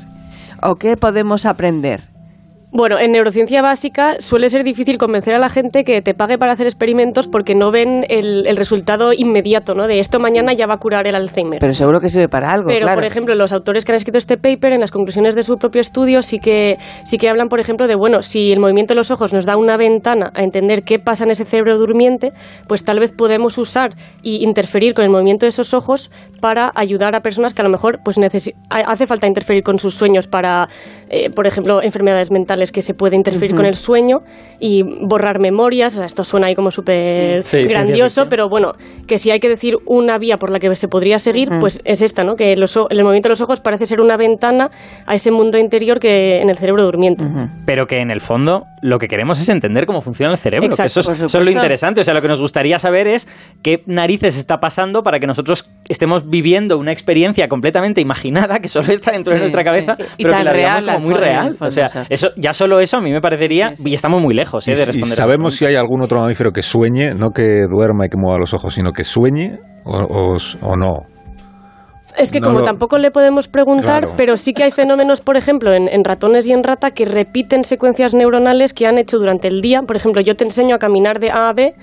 ¿O 0.62 0.76
qué 0.76 0.96
podemos 0.96 1.46
aprender? 1.46 2.02
Bueno, 2.75 2.99
en 2.99 3.12
neurociencia 3.12 3.61
básica 3.61 4.17
suele 4.21 4.49
ser 4.49 4.64
difícil 4.64 4.97
convencer 4.97 5.35
a 5.35 5.38
la 5.38 5.50
gente 5.50 5.85
que 5.85 6.00
te 6.00 6.14
pague 6.14 6.38
para 6.38 6.52
hacer 6.52 6.67
experimentos 6.67 7.29
porque 7.29 7.55
no 7.55 7.71
ven 7.71 8.07
el, 8.09 8.47
el 8.47 8.57
resultado 8.57 9.12
inmediato, 9.12 9.75
¿no? 9.75 9.87
De 9.87 9.99
esto 9.99 10.19
mañana 10.19 10.55
ya 10.55 10.67
va 10.67 10.75
a 10.75 10.79
curar 10.79 11.07
el 11.07 11.14
Alzheimer. 11.14 11.59
Pero 11.61 11.75
seguro 11.75 12.00
que 12.00 12.09
sirve 12.09 12.31
para 12.31 12.50
algo, 12.50 12.69
Pero, 12.69 12.87
claro. 12.87 12.97
por 12.97 13.05
ejemplo, 13.05 13.35
los 13.35 13.52
autores 13.52 13.85
que 13.85 13.93
han 13.93 13.97
escrito 13.97 14.17
este 14.17 14.38
paper, 14.38 14.73
en 14.73 14.81
las 14.81 14.91
conclusiones 14.91 15.35
de 15.35 15.43
su 15.43 15.59
propio 15.59 15.83
estudio, 15.83 16.23
sí 16.23 16.38
que, 16.38 16.79
sí 17.05 17.19
que 17.19 17.29
hablan, 17.29 17.49
por 17.49 17.61
ejemplo, 17.61 17.87
de, 17.87 17.95
bueno, 17.95 18.23
si 18.23 18.52
el 18.52 18.59
movimiento 18.59 18.95
de 18.95 18.97
los 18.97 19.11
ojos 19.11 19.35
nos 19.35 19.45
da 19.45 19.59
una 19.59 19.76
ventana 19.76 20.31
a 20.35 20.43
entender 20.43 20.83
qué 20.83 20.99
pasa 20.99 21.25
en 21.25 21.31
ese 21.31 21.45
cerebro 21.45 21.76
durmiente, 21.76 22.33
pues 22.69 22.85
tal 22.85 23.00
vez 23.00 23.12
podemos 23.12 23.59
usar 23.59 23.91
y 24.23 24.43
interferir 24.43 24.95
con 24.95 25.05
el 25.05 25.11
movimiento 25.11 25.45
de 25.45 25.50
esos 25.50 25.75
ojos 25.75 26.11
para 26.41 26.73
ayudar 26.75 27.14
a 27.17 27.21
personas 27.21 27.52
que 27.52 27.61
a 27.61 27.64
lo 27.64 27.71
mejor 27.71 28.00
pues 28.02 28.19
hace 28.71 29.07
falta 29.07 29.26
interferir 29.26 29.62
con 29.62 29.79
sus 29.79 29.95
sueños 29.95 30.26
para, 30.26 30.69
eh, 31.14 31.31
por 31.31 31.47
ejemplo, 31.47 31.83
enfermedades 31.83 32.31
mentales 32.31 32.73
que 32.73 32.81
se 32.83 32.95
puede 32.95 33.14
interferir 33.16 33.54
con 33.54 33.66
el 33.66 33.76
sueño 33.76 34.23
y 34.59 34.83
borrar 34.83 35.38
memorias. 35.38 35.92
O 35.95 35.99
sea, 35.99 36.07
esto 36.07 36.25
suena 36.25 36.47
ahí 36.47 36.54
como 36.54 36.71
súper 36.71 37.42
Sí, 37.42 37.42
sí, 37.45 37.50
ciencia 37.59 37.78
grandioso, 37.83 38.26
pero 38.31 38.49
bueno, 38.49 38.73
que 39.07 39.19
si 39.19 39.31
hay 39.31 39.38
que 39.38 39.49
decir 39.49 39.76
una 39.87 40.16
vía 40.19 40.38
por 40.38 40.50
la 40.50 40.59
que 40.59 40.75
se 40.75 40.88
podría 40.88 41.19
seguir, 41.19 41.50
pues 41.61 41.81
es 41.85 42.00
esta, 42.02 42.25
¿no? 42.25 42.35
Que 42.35 42.57
los 42.57 42.76
o- 42.76 42.88
el 42.90 43.02
movimiento 43.04 43.28
de 43.28 43.33
los 43.35 43.40
ojos 43.42 43.61
parece 43.61 43.85
ser 43.87 44.00
una 44.00 44.16
ventana 44.16 44.71
a 45.07 45.14
ese 45.14 45.31
mundo 45.31 45.59
interior 45.59 46.00
que 46.00 46.40
en 46.40 46.49
el 46.50 46.57
cerebro 46.57 46.83
durmiente. 46.85 47.25
pero 47.66 47.87
que 47.87 47.99
en 48.00 48.11
el 48.11 48.21
fondo 48.21 48.64
lo 48.81 48.99
que 48.99 49.07
queremos 49.07 49.38
es 49.40 49.49
entender 49.49 49.87
cómo 49.87 50.00
funciona 50.00 50.33
el 50.33 50.38
cerebro. 50.38 50.69
que 50.69 50.75
eso, 50.87 51.00
es, 51.00 51.07
por 51.07 51.14
eso 51.14 51.26
es 51.26 51.35
lo 51.35 51.50
interesante. 51.50 52.00
O 52.00 52.04
sea, 52.04 52.14
lo 52.14 52.23
que 52.23 52.28
nos 52.28 52.40
gustaría 52.40 52.78
saber 52.78 53.07
es 53.07 53.28
qué 53.62 53.83
narices 53.87 54.37
está 54.37 54.59
pasando 54.59 55.02
para 55.02 55.21
que 55.21 55.26
nosotros 55.26 55.69
estemos 55.92 56.28
viviendo 56.28 56.76
una 56.78 56.90
experiencia 56.92 57.46
completamente 57.49 58.00
imaginada 58.00 58.58
que 58.58 58.68
solo 58.68 58.92
está 58.92 59.12
dentro 59.12 59.32
de 59.34 59.40
nuestra 59.40 59.62
cabeza, 59.62 59.94
sí, 59.94 60.02
sí. 60.02 60.08
Y 60.18 60.22
pero 60.25 60.30
que 60.30 60.37
tan 60.37 60.44
la 60.46 60.52
real, 60.52 60.88
al 60.88 60.94
como 60.96 61.06
muy 61.11 61.14
real. 61.18 61.56
fondo, 61.56 61.66
o 61.66 61.70
sea, 61.70 61.87
eso, 62.11 62.30
ya 62.37 62.52
solo 62.52 62.80
eso 62.80 62.96
a 62.96 63.00
mí 63.00 63.12
me 63.12 63.20
parecería, 63.20 63.72
y 63.84 63.94
estamos 63.94 64.20
muy 64.20 64.34
lejos 64.34 64.66
eh, 64.66 64.72
¿Y, 64.72 64.75
de 64.75 64.82
y 64.82 64.87
responder. 64.87 65.16
sabemos 65.16 65.54
si 65.54 65.64
hay 65.66 65.76
algún 65.76 66.02
otro 66.02 66.20
mamífero 66.20 66.50
que 66.52 66.62
sueñe, 66.62 67.14
no 67.14 67.30
que 67.30 67.66
duerma 67.70 68.06
y 68.06 68.08
que 68.08 68.16
mueva 68.16 68.38
los 68.38 68.52
ojos, 68.54 68.75
sino 68.75 68.92
que 68.92 69.04
sueñe 69.04 69.58
o, 69.84 69.96
o- 69.99 70.37
o 70.62 70.76
no? 70.76 71.06
Es 72.18 72.30
que 72.30 72.40
No 72.40 72.49
como 72.49 72.58
lo- 72.58 72.64
tampoco 72.66 72.99
le 72.99 73.11
podemos 73.11 73.49
preguntar, 73.49 74.00
Claro. 74.02 74.14
pero 74.18 74.37
sí 74.37 74.52
que 74.52 74.64
hay 74.64 74.70
fenómenos, 74.70 75.22
por 75.22 75.38
ejemplo, 75.38 75.72
en, 75.72 75.88
en 75.88 76.04
ratones 76.04 76.46
y 76.46 76.52
en 76.52 76.62
rata 76.62 76.90
que 76.90 77.06
repiten 77.06 77.64
secuencias 77.64 78.12
neuronales 78.14 78.75
que 78.75 78.87
han 78.87 78.99
hecho 78.99 79.16
durante 79.18 79.49
el 79.49 79.62
día. 79.62 79.80
Por 79.87 79.96
ejemplo, 79.96 80.20
yo 80.20 80.34
te 80.37 80.44
enseño 80.44 80.75
a 80.75 80.78
caminar 80.78 81.20
de 81.20 81.30
A 81.30 81.49
a 81.49 81.52
B 81.54 81.75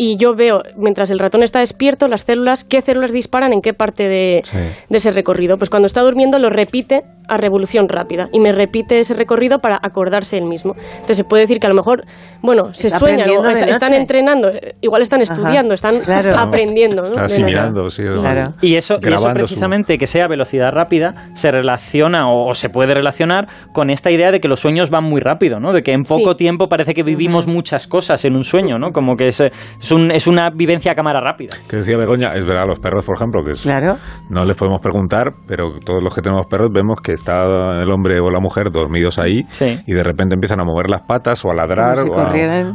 y 0.00 0.16
yo 0.16 0.34
veo, 0.36 0.62
mientras 0.76 1.10
el 1.10 1.18
ratón 1.18 1.42
está 1.42 1.58
despierto, 1.58 2.06
las 2.06 2.22
células, 2.22 2.62
qué 2.64 2.80
células 2.80 3.10
disparan 3.12 3.52
en 3.52 3.60
qué 3.60 3.74
parte 3.74 4.08
de, 4.08 4.42
Sí. 4.44 4.56
de 4.88 4.96
ese 4.96 5.10
recorrido. 5.10 5.58
Pues 5.58 5.70
cuando 5.70 5.86
está 5.86 6.02
durmiendo 6.02 6.38
lo 6.38 6.50
repite 6.50 7.02
a 7.28 7.36
revolución 7.36 7.88
rápida 7.88 8.28
y 8.32 8.38
me 8.38 8.52
repite 8.52 9.00
ese 9.00 9.14
recorrido 9.14 9.58
para 9.58 9.78
acordarse 9.82 10.38
él 10.38 10.44
mismo. 10.44 10.74
Entonces 10.94 11.16
se 11.18 11.24
puede 11.24 11.42
decir 11.42 11.58
que 11.58 11.66
a 11.66 11.70
lo 11.70 11.74
mejor, 11.74 12.04
bueno, 12.42 12.72
se 12.72 12.86
Está 12.88 12.98
sueñan, 12.98 13.28
o 13.30 13.44
están 13.48 13.94
entrenando, 13.94 14.48
eh, 14.48 14.74
igual 14.80 15.02
están 15.02 15.20
estudiando, 15.20 15.74
están 15.74 16.00
claro. 16.00 16.36
aprendiendo. 16.38 17.02
¿no? 17.02 17.20
Asimilando, 17.22 17.90
sí. 17.90 18.02
Claro. 18.02 18.52
Y 18.62 18.74
eso, 18.76 18.94
y 18.94 18.96
eso 18.96 18.96
grabando 19.00 19.40
su- 19.40 19.46
precisamente, 19.46 19.98
que 19.98 20.06
sea 20.06 20.26
velocidad 20.28 20.70
rápida, 20.72 21.30
se 21.34 21.50
relaciona 21.50 22.28
o, 22.30 22.48
o 22.48 22.54
se 22.54 22.68
puede 22.68 22.94
relacionar 22.94 23.46
con 23.72 23.90
esta 23.90 24.10
idea 24.10 24.30
de 24.30 24.40
que 24.40 24.48
los 24.48 24.60
sueños 24.60 24.90
van 24.90 25.04
muy 25.04 25.20
rápido, 25.20 25.60
¿no? 25.60 25.72
De 25.72 25.82
que 25.82 25.92
en 25.92 26.02
poco 26.04 26.32
Sí. 26.32 26.38
tiempo 26.38 26.68
parece 26.68 26.94
que 26.94 27.02
vivimos 27.02 27.46
muchas 27.46 27.86
cosas 27.86 28.24
en 28.24 28.34
un 28.34 28.44
sueño, 28.44 28.78
¿no? 28.78 28.90
Como 28.92 29.16
que 29.16 29.28
es, 29.28 29.40
es, 29.40 29.92
un- 29.92 30.10
es 30.10 30.26
una 30.26 30.50
vivencia 30.50 30.92
a 30.92 30.94
cámara 30.94 31.20
rápida. 31.20 31.56
Que 31.68 31.76
decía 31.76 31.96
Begoña, 31.96 32.30
es 32.34 32.46
verdad, 32.46 32.64
los 32.66 32.78
perros, 32.78 33.04
por 33.04 33.16
ejemplo, 33.16 33.42
que 33.44 33.52
es- 33.52 33.62
Claro. 33.62 33.96
no 34.30 34.44
les 34.44 34.56
podemos 34.56 34.80
preguntar, 34.80 35.32
pero 35.46 35.78
todos 35.84 36.02
los 36.02 36.14
que 36.14 36.22
tenemos 36.22 36.46
perros 36.46 36.70
vemos 36.72 37.00
que 37.02 37.12
está 37.12 37.44
el 37.82 37.90
hombre 37.90 38.20
o 38.20 38.30
la 38.30 38.40
mujer 38.40 38.70
dormidos 38.70 39.18
ahí 39.18 39.42
Sí. 39.50 39.78
y 39.86 39.92
de 39.92 40.02
repente 40.04 40.34
empiezan 40.34 40.60
a 40.60 40.64
mover 40.64 40.88
las 40.90 41.02
patas 41.02 41.44
o 41.44 41.50
a 41.50 41.54
ladrar 41.54 41.96
o, 41.98 42.18
a, 42.18 42.27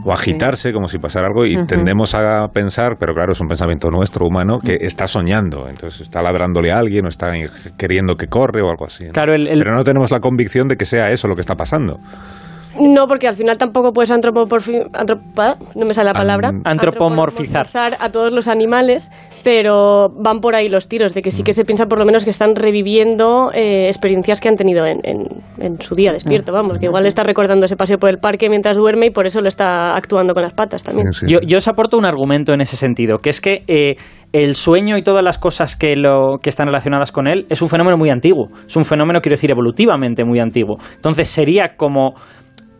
o 0.03 0.13
agitarse 0.13 0.72
como 0.74 0.88
si 0.88 0.98
pasara 1.00 1.27
algo 1.27 1.45
y 1.45 1.55
tendemos 1.67 2.13
a 2.15 2.48
pensar, 2.50 2.98
pero 3.00 3.13
claro, 3.13 3.33
es 3.33 3.39
un 3.41 3.48
pensamiento 3.48 3.89
nuestro 3.89 4.25
humano 4.25 4.60
que 4.60 4.78
está 4.82 5.08
soñando, 5.08 5.67
entonces 5.69 6.01
está 6.01 6.21
ladrándole 6.21 6.71
a 6.71 6.80
alguien 6.80 7.06
o 7.06 7.10
está 7.10 7.32
queriendo 7.78 8.15
que 8.17 8.28
corre 8.28 8.62
o 8.62 8.69
algo 8.69 8.86
así. 8.86 9.06
¿no? 9.06 9.12
Claro, 9.12 9.34
el- 9.34 9.47
el- 9.47 9.60
Pero 9.60 9.73
no 9.75 9.84
tenemos 9.84 10.12
la 10.12 10.19
convicción 10.19 10.67
de 10.67 10.78
que 10.78 10.86
sea 10.86 11.12
eso 11.12 11.28
lo 11.28 11.36
que 11.36 11.41
está 11.41 11.56
pasando. 11.56 11.99
No, 12.79 13.07
porque 13.07 13.27
al 13.27 13.36
final 13.36 13.57
tampoco 13.57 13.93
puedes 13.93 14.12
antropa- 14.12 15.57
no 15.75 15.86
me 15.86 15.93
sale 15.93 16.07
la 16.09 16.13
palabra. 16.13 16.49
An- 16.49 16.62
Antropomorfizar. 16.65 17.67
a 17.99 18.09
todos 18.09 18.31
los 18.31 18.47
animales, 18.47 19.12
pero 19.43 20.09
van 20.15 20.39
por 20.39 20.55
ahí 20.55 20.69
los 20.69 20.88
tiros, 20.88 21.13
de 21.13 21.21
que 21.21 21.31
sí 21.31 21.43
que 21.43 21.53
se 21.53 21.65
piensa 21.65 21.86
por 21.86 21.99
lo 21.99 22.05
menos 22.05 22.23
que 22.23 22.29
están 22.29 22.55
reviviendo 22.55 23.51
eh, 23.53 23.88
experiencias 23.88 24.39
que 24.41 24.49
han 24.49 24.55
tenido 24.55 24.86
en, 24.86 24.99
en- 25.03 25.27
en 25.59 25.81
su 25.81 25.95
día 25.95 26.12
despierto, 26.13 26.51
vamos, 26.51 26.77
que 26.79 26.86
igual 26.86 27.05
está 27.05 27.23
recordando 27.23 27.65
ese 27.65 27.75
paseo 27.75 27.97
por 27.97 28.09
el 28.09 28.17
parque 28.17 28.49
mientras 28.49 28.77
duerme 28.77 29.07
y 29.07 29.09
por 29.12 29.25
eso 29.27 29.41
lo 29.41 29.47
está 29.47 29.95
actuando 29.95 30.33
con 30.33 30.43
las 30.43 30.53
patas 30.53 30.83
también. 30.83 31.13
Sí, 31.13 31.25
sí. 31.27 31.31
Yo, 31.33 31.39
yo 31.41 31.57
os 31.57 31.67
aporto 31.67 31.97
un 31.97 32.05
argumento 32.05 32.53
en 32.53 32.62
ese 32.62 32.75
sentido, 32.77 33.19
que 33.19 33.29
es 33.29 33.39
que 33.41 33.63
eh, 33.67 33.95
el 34.31 34.55
sueño 34.55 34.97
y 34.97 35.03
todas 35.03 35.23
las 35.23 35.38
cosas 35.38 35.75
que, 35.75 35.95
lo, 35.95 36.38
que 36.41 36.49
están 36.49 36.67
relacionadas 36.67 37.12
con 37.12 37.27
él 37.27 37.45
es 37.49 37.62
un 37.62 37.69
fenómeno 37.69 37.97
muy 37.97 38.09
antiguo. 38.09 38.47
Es 38.65 38.75
un 38.75 38.83
fenómeno, 38.86 39.21
quiero 39.21 39.33
decir, 39.36 39.51
evolutivamente 39.51 40.23
muy 40.25 40.39
antiguo. 40.39 40.77
Entonces 40.95 41.29
sería 41.29 41.75
como 41.77 42.13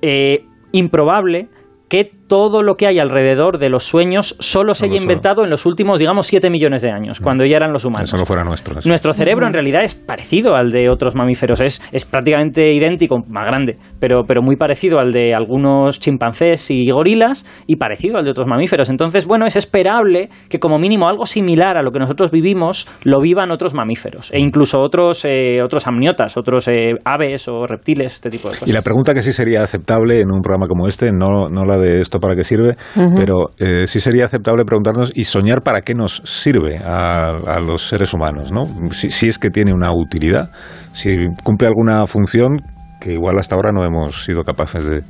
eh, 0.06 0.46
improbable 0.74 1.48
que 1.88 2.12
todo 2.34 2.64
lo 2.64 2.74
que 2.78 2.88
hay 2.88 2.98
alrededor 2.98 3.60
de 3.60 3.70
los 3.70 3.84
sueños 3.84 4.36
solo 4.40 4.74
se 4.74 4.80
Solo, 4.80 4.92
haya 4.94 5.00
solo. 5.02 5.12
inventado 5.12 5.44
en 5.44 5.52
los 5.52 5.68
últimos, 5.68 6.00
digamos, 6.00 6.26
7 6.26 6.50
millones 6.50 6.82
de 6.82 6.90
años, 6.90 7.20
cuando 7.20 7.46
ya 7.46 7.58
eran 7.58 7.72
los 7.72 7.84
Que 7.84 7.90
humanos. 7.90 8.10
solo 8.10 8.26
fuera 8.26 8.44
nuestro. 8.44 8.80
eso. 8.80 8.90
Nuestro 8.90 9.14
cerebro 9.14 9.46
en 9.46 9.54
realidad 9.54 9.84
es 9.84 9.94
parecido 9.94 10.56
al 10.56 10.72
de 10.72 10.90
otros 10.90 11.14
mamíferos, 11.16 11.62
es, 11.62 11.80
es 11.92 12.06
prácticamente 12.06 12.74
idéntico, 12.74 13.20
más 13.28 13.46
grande, 13.46 13.76
pero, 14.00 14.24
pero 14.26 14.42
muy 14.42 14.56
parecido 14.56 14.98
al 14.98 15.12
de 15.12 15.36
algunos 15.36 16.00
chimpancés 16.00 16.72
y 16.72 16.90
gorilas 16.90 17.46
y 17.68 17.76
parecido 17.76 18.18
al 18.18 18.26
de 18.26 18.32
otros 18.32 18.48
mamíferos. 18.48 18.90
Entonces, 18.90 19.28
bueno, 19.28 19.46
es 19.46 19.56
esperable 19.56 20.30
que 20.50 20.58
como 20.58 20.80
mínimo 20.80 21.08
algo 21.08 21.28
similar 21.28 21.78
a 21.78 21.84
lo 21.84 21.92
que 21.92 22.00
nosotros 22.00 22.32
vivimos 22.32 22.88
lo 23.04 23.22
vivan 23.22 23.52
otros 23.52 23.76
mamíferos 23.76 24.32
e 24.34 24.40
incluso 24.40 24.80
otros, 24.80 25.24
eh, 25.26 25.62
otros 25.64 25.86
amniotas, 25.86 26.36
otros 26.36 26.68
eh, 26.68 26.94
aves 27.06 27.48
o 27.48 27.68
reptiles, 27.68 28.14
este 28.16 28.32
tipo 28.32 28.48
de 28.50 28.56
cosas. 28.56 28.68
Y 28.68 28.72
la 28.74 28.82
pregunta 28.82 29.14
que 29.14 29.22
sí 29.22 29.34
sería 29.34 29.62
aceptable 29.62 30.20
en 30.22 30.32
un 30.34 30.42
programa 30.42 30.66
como 30.68 30.88
este, 30.88 31.12
no, 31.12 31.48
no 31.50 31.64
la 31.64 31.78
de 31.78 32.02
esto 32.02 32.20
para 32.24 32.36
qué 32.36 32.44
sirve, 32.46 32.76
pero 33.16 33.50
eh, 33.60 33.86
sí 33.88 34.00
sería 34.00 34.26
aceptable 34.26 34.64
preguntarnos 34.64 35.12
y 35.14 35.26
soñar 35.26 35.62
para 35.62 35.82
qué 35.82 35.94
nos 35.94 36.22
sirve 36.24 36.78
a, 36.78 37.28
a 37.30 37.60
los 37.60 37.86
seres 37.88 38.14
humanos, 38.14 38.52
¿no? 38.52 38.64
Si, 38.92 39.12
si 39.12 39.28
es 39.28 39.38
que 39.38 39.50
tiene 39.50 39.74
una 39.74 39.92
utilidad, 39.94 40.50
si 40.94 41.28
cumple 41.44 41.68
alguna 41.68 42.08
función 42.08 42.62
que 43.04 43.14
igual 43.14 43.38
hasta 43.38 43.56
ahora 43.56 43.72
no 43.72 43.84
hemos 43.84 44.24
sido 44.24 44.44
capaces 44.44 44.86
de, 44.86 45.04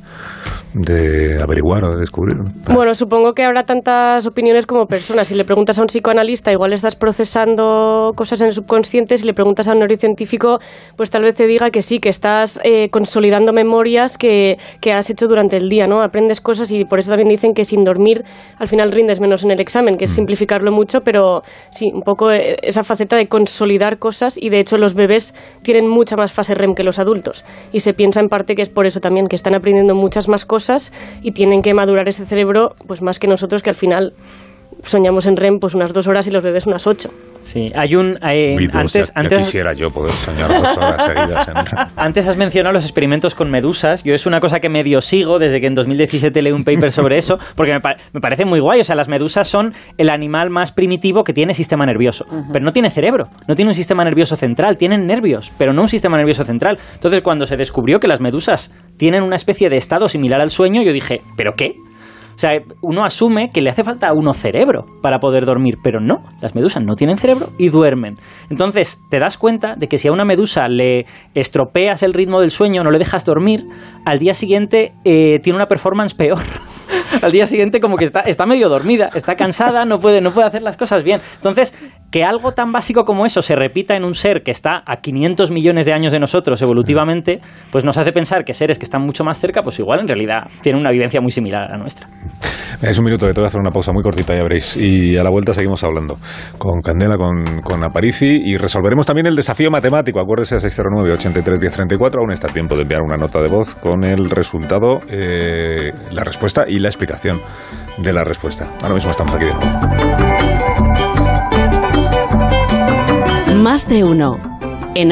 de 0.74 1.40
averiguar 1.40 1.84
o 1.84 1.94
de 1.94 2.00
descubrir. 2.00 2.36
Bueno, 2.72 2.94
supongo 2.94 3.32
que 3.32 3.44
habrá 3.44 3.62
tantas 3.62 4.26
opiniones 4.26 4.66
como 4.66 4.86
personas. 4.86 5.28
Si 5.28 5.34
le 5.34 5.44
preguntas 5.44 5.78
a 5.78 5.82
un 5.82 5.86
psicoanalista, 5.86 6.50
igual 6.50 6.72
estás 6.72 6.96
procesando 6.96 8.12
cosas 8.16 8.40
en 8.40 8.48
el 8.48 8.52
subconsciente. 8.52 9.16
Si 9.16 9.24
le 9.24 9.32
preguntas 9.32 9.68
a 9.68 9.72
un 9.72 9.78
neurocientífico, 9.78 10.58
pues 10.96 11.10
tal 11.10 11.22
vez 11.22 11.36
te 11.36 11.46
diga 11.46 11.70
que 11.70 11.82
sí, 11.82 12.00
que 12.00 12.08
estás 12.08 12.58
eh, 12.64 12.90
consolidando 12.90 13.52
memorias 13.52 14.18
que, 14.18 14.58
que 14.80 14.92
has 14.92 15.08
hecho 15.08 15.28
durante 15.28 15.56
el 15.56 15.68
día, 15.68 15.86
¿no? 15.86 16.02
Aprendes 16.02 16.40
cosas 16.40 16.72
y 16.72 16.84
por 16.84 16.98
eso 16.98 17.10
también 17.10 17.28
dicen 17.28 17.54
que 17.54 17.64
sin 17.64 17.84
dormir 17.84 18.24
al 18.58 18.66
final 18.66 18.90
rindes 18.90 19.20
menos 19.20 19.44
en 19.44 19.52
el 19.52 19.60
examen, 19.60 19.96
que 19.96 20.06
es 20.06 20.10
simplificarlo 20.10 20.72
mucho, 20.72 21.02
pero 21.02 21.42
sí, 21.70 21.92
un 21.94 22.02
poco 22.02 22.32
eh, 22.32 22.56
esa 22.62 22.82
faceta 22.82 23.16
de 23.16 23.28
consolidar 23.28 23.98
cosas 23.98 24.36
y 24.36 24.48
de 24.48 24.58
hecho 24.58 24.78
los 24.78 24.94
bebés 24.94 25.34
tienen 25.62 25.88
mucha 25.88 26.16
más 26.16 26.32
fase 26.32 26.54
REM 26.54 26.74
que 26.74 26.82
los 26.82 26.98
adultos 26.98 27.44
y 27.72 27.80
se 27.84 27.94
piensa 27.94 28.20
en 28.20 28.28
parte 28.28 28.54
que 28.56 28.62
es 28.62 28.70
por 28.70 28.86
eso 28.86 29.00
también 29.00 29.28
que 29.28 29.36
están 29.36 29.54
aprendiendo 29.54 29.94
muchas 29.94 30.26
más 30.26 30.44
cosas 30.44 30.92
y 31.22 31.32
tienen 31.32 31.62
que 31.62 31.74
madurar 31.74 32.08
ese 32.08 32.24
cerebro 32.24 32.74
pues 32.86 33.02
más 33.02 33.18
que 33.18 33.28
nosotros 33.28 33.62
que 33.62 33.70
al 33.70 33.76
final 33.76 34.14
soñamos 34.84 35.26
en 35.26 35.36
REM 35.36 35.58
pues 35.60 35.74
unas 35.74 35.92
dos 35.92 36.06
horas 36.08 36.26
y 36.26 36.30
los 36.30 36.42
bebés 36.42 36.66
unas 36.66 36.86
ocho. 36.86 37.10
Sí, 37.42 37.66
hay 37.76 37.94
un... 37.94 38.16
hay- 38.22 38.56
Uy, 38.56 38.66
dos, 38.68 38.76
antes, 38.76 39.08
ya- 39.08 39.12
ya 39.14 39.20
antes, 39.20 39.38
quisiera 39.40 39.74
yo 39.74 39.90
poder 39.90 40.12
soñar 40.14 40.48
dos 40.48 40.76
horas 40.78 41.04
seguidas. 41.04 41.48
en- 41.48 41.54
Antes 41.96 42.26
has 42.26 42.38
mencionado 42.38 42.72
los 42.72 42.84
experimentos 42.84 43.34
con 43.34 43.50
medusas. 43.50 44.02
Yo 44.02 44.14
es 44.14 44.24
una 44.24 44.40
cosa 44.40 44.60
que 44.60 44.70
medio 44.70 45.02
sigo 45.02 45.38
desde 45.38 45.60
que 45.60 45.66
en 45.66 45.74
2017 45.74 46.40
leí 46.40 46.52
un 46.52 46.64
paper 46.64 46.90
sobre 46.90 47.18
eso, 47.18 47.36
porque 47.54 47.72
me, 47.74 47.80
pa- 47.80 47.96
me 48.14 48.20
parece 48.20 48.46
muy 48.46 48.60
guay. 48.60 48.80
O 48.80 48.84
sea, 48.84 48.96
las 48.96 49.08
medusas 49.10 49.46
son 49.46 49.74
el 49.98 50.08
animal 50.08 50.48
más 50.48 50.72
primitivo 50.72 51.22
que 51.22 51.34
tiene 51.34 51.52
sistema 51.52 51.84
nervioso, 51.84 52.24
pero 52.50 52.64
no 52.64 52.72
tiene 52.72 52.88
cerebro, 52.88 53.26
no 53.46 53.54
tiene 53.54 53.68
un 53.70 53.74
sistema 53.74 54.04
nervioso 54.04 54.36
central, 54.36 54.78
tienen 54.78 55.06
nervios, 55.06 55.52
pero 55.58 55.74
no 55.74 55.82
un 55.82 55.88
sistema 55.88 56.16
nervioso 56.16 56.46
central. 56.46 56.78
Entonces, 56.94 57.20
cuando 57.20 57.44
se 57.44 57.56
descubrió 57.56 58.00
que 58.00 58.08
las 58.08 58.22
medusas 58.22 58.72
tienen 58.96 59.22
una 59.22 59.36
especie 59.36 59.68
de 59.68 59.76
estado 59.76 60.08
similar 60.08 60.40
al 60.40 60.48
sueño, 60.50 60.82
yo 60.82 60.94
dije, 60.94 61.20
¿pero 61.36 61.52
qué? 61.54 61.72
O 62.34 62.38
sea, 62.38 62.52
uno 62.80 63.04
asume 63.04 63.50
que 63.50 63.60
le 63.60 63.70
hace 63.70 63.84
falta 63.84 64.08
a 64.08 64.12
uno 64.12 64.32
cerebro 64.32 64.86
para 65.02 65.18
poder 65.18 65.44
dormir, 65.44 65.76
pero 65.82 66.00
no, 66.00 66.16
las 66.40 66.54
medusas 66.54 66.84
no 66.84 66.96
tienen 66.96 67.16
cerebro 67.16 67.48
y 67.58 67.68
duermen. 67.68 68.16
Entonces, 68.50 69.02
te 69.08 69.18
das 69.18 69.38
cuenta 69.38 69.74
de 69.76 69.86
que 69.86 69.98
si 69.98 70.08
a 70.08 70.12
una 70.12 70.24
medusa 70.24 70.68
le 70.68 71.06
estropeas 71.34 72.02
el 72.02 72.12
ritmo 72.12 72.40
del 72.40 72.50
sueño, 72.50 72.82
no 72.82 72.90
le 72.90 72.98
dejas 72.98 73.24
dormir, 73.24 73.66
al 74.04 74.18
día 74.18 74.34
siguiente 74.34 74.92
eh, 75.04 75.38
tiene 75.40 75.56
una 75.56 75.66
performance 75.66 76.14
peor. 76.14 76.38
al 77.22 77.32
día 77.32 77.46
siguiente 77.46 77.80
como 77.80 77.96
que 77.96 78.04
está, 78.04 78.20
está 78.20 78.46
medio 78.46 78.68
dormida, 78.68 79.10
está 79.14 79.34
cansada, 79.34 79.84
no 79.84 79.98
puede, 79.98 80.20
no 80.20 80.32
puede 80.32 80.46
hacer 80.46 80.62
las 80.62 80.76
cosas 80.76 81.04
bien. 81.04 81.20
Entonces, 81.36 81.74
que 82.10 82.22
algo 82.24 82.52
tan 82.52 82.72
básico 82.72 83.04
como 83.04 83.26
eso 83.26 83.42
se 83.42 83.56
repita 83.56 83.96
en 83.96 84.04
un 84.04 84.14
ser 84.14 84.42
que 84.44 84.50
está 84.50 84.82
a 84.86 84.96
500 84.96 85.50
millones 85.50 85.86
de 85.86 85.92
años 85.92 86.12
de 86.12 86.20
nosotros 86.20 86.60
evolutivamente, 86.62 87.40
pues 87.70 87.84
nos 87.84 87.96
hace 87.98 88.12
pensar 88.12 88.44
que 88.44 88.54
seres 88.54 88.78
que 88.78 88.84
están 88.84 89.02
mucho 89.02 89.24
más 89.24 89.38
cerca, 89.38 89.62
pues 89.62 89.78
igual 89.78 90.00
en 90.00 90.08
realidad 90.08 90.44
tienen 90.62 90.80
una 90.80 90.90
vivencia 90.90 91.20
muy 91.20 91.30
similar 91.30 91.64
a 91.64 91.70
la 91.70 91.76
nuestra. 91.76 92.06
Es 92.82 92.98
un 92.98 93.04
minuto 93.04 93.26
que 93.26 93.32
te 93.32 93.40
voy 93.40 93.46
a 93.46 93.48
hacer 93.48 93.60
una 93.60 93.70
pausa 93.70 93.92
muy 93.92 94.02
cortita, 94.02 94.34
ya 94.34 94.42
veréis. 94.42 94.76
Y 94.76 95.16
a 95.16 95.24
la 95.24 95.30
vuelta 95.30 95.54
seguimos 95.54 95.82
hablando 95.84 96.18
con 96.58 96.80
Candela, 96.82 97.16
con, 97.16 97.62
con 97.62 97.82
Aparici 97.82 98.40
y 98.44 98.56
resolveremos 98.56 99.06
también 99.06 99.26
el 99.26 99.36
desafío 99.36 99.70
matemático. 99.70 100.20
Acuérdese 100.20 100.56
609-83-1034. 100.56 102.18
Aún 102.18 102.32
está 102.32 102.48
tiempo 102.48 102.74
de 102.74 102.82
enviar 102.82 103.02
una 103.02 103.16
nota 103.16 103.40
de 103.40 103.48
voz 103.48 103.74
con 103.74 104.04
el 104.04 104.28
resultado, 104.30 105.00
eh, 105.08 105.92
la 106.10 106.24
respuesta 106.24 106.64
y 106.68 106.78
la 106.84 106.90
explicación 106.90 107.40
de 107.96 108.12
la 108.12 108.22
respuesta. 108.24 108.68
Ahora 108.82 108.94
mismo 108.94 109.10
estamos 109.10 109.34
aquí 109.34 109.46
de 109.46 109.54
nuevo. 109.54 109.70
Más 113.56 113.88
de 113.88 114.04
uno. 114.04 114.38
En 114.94 115.10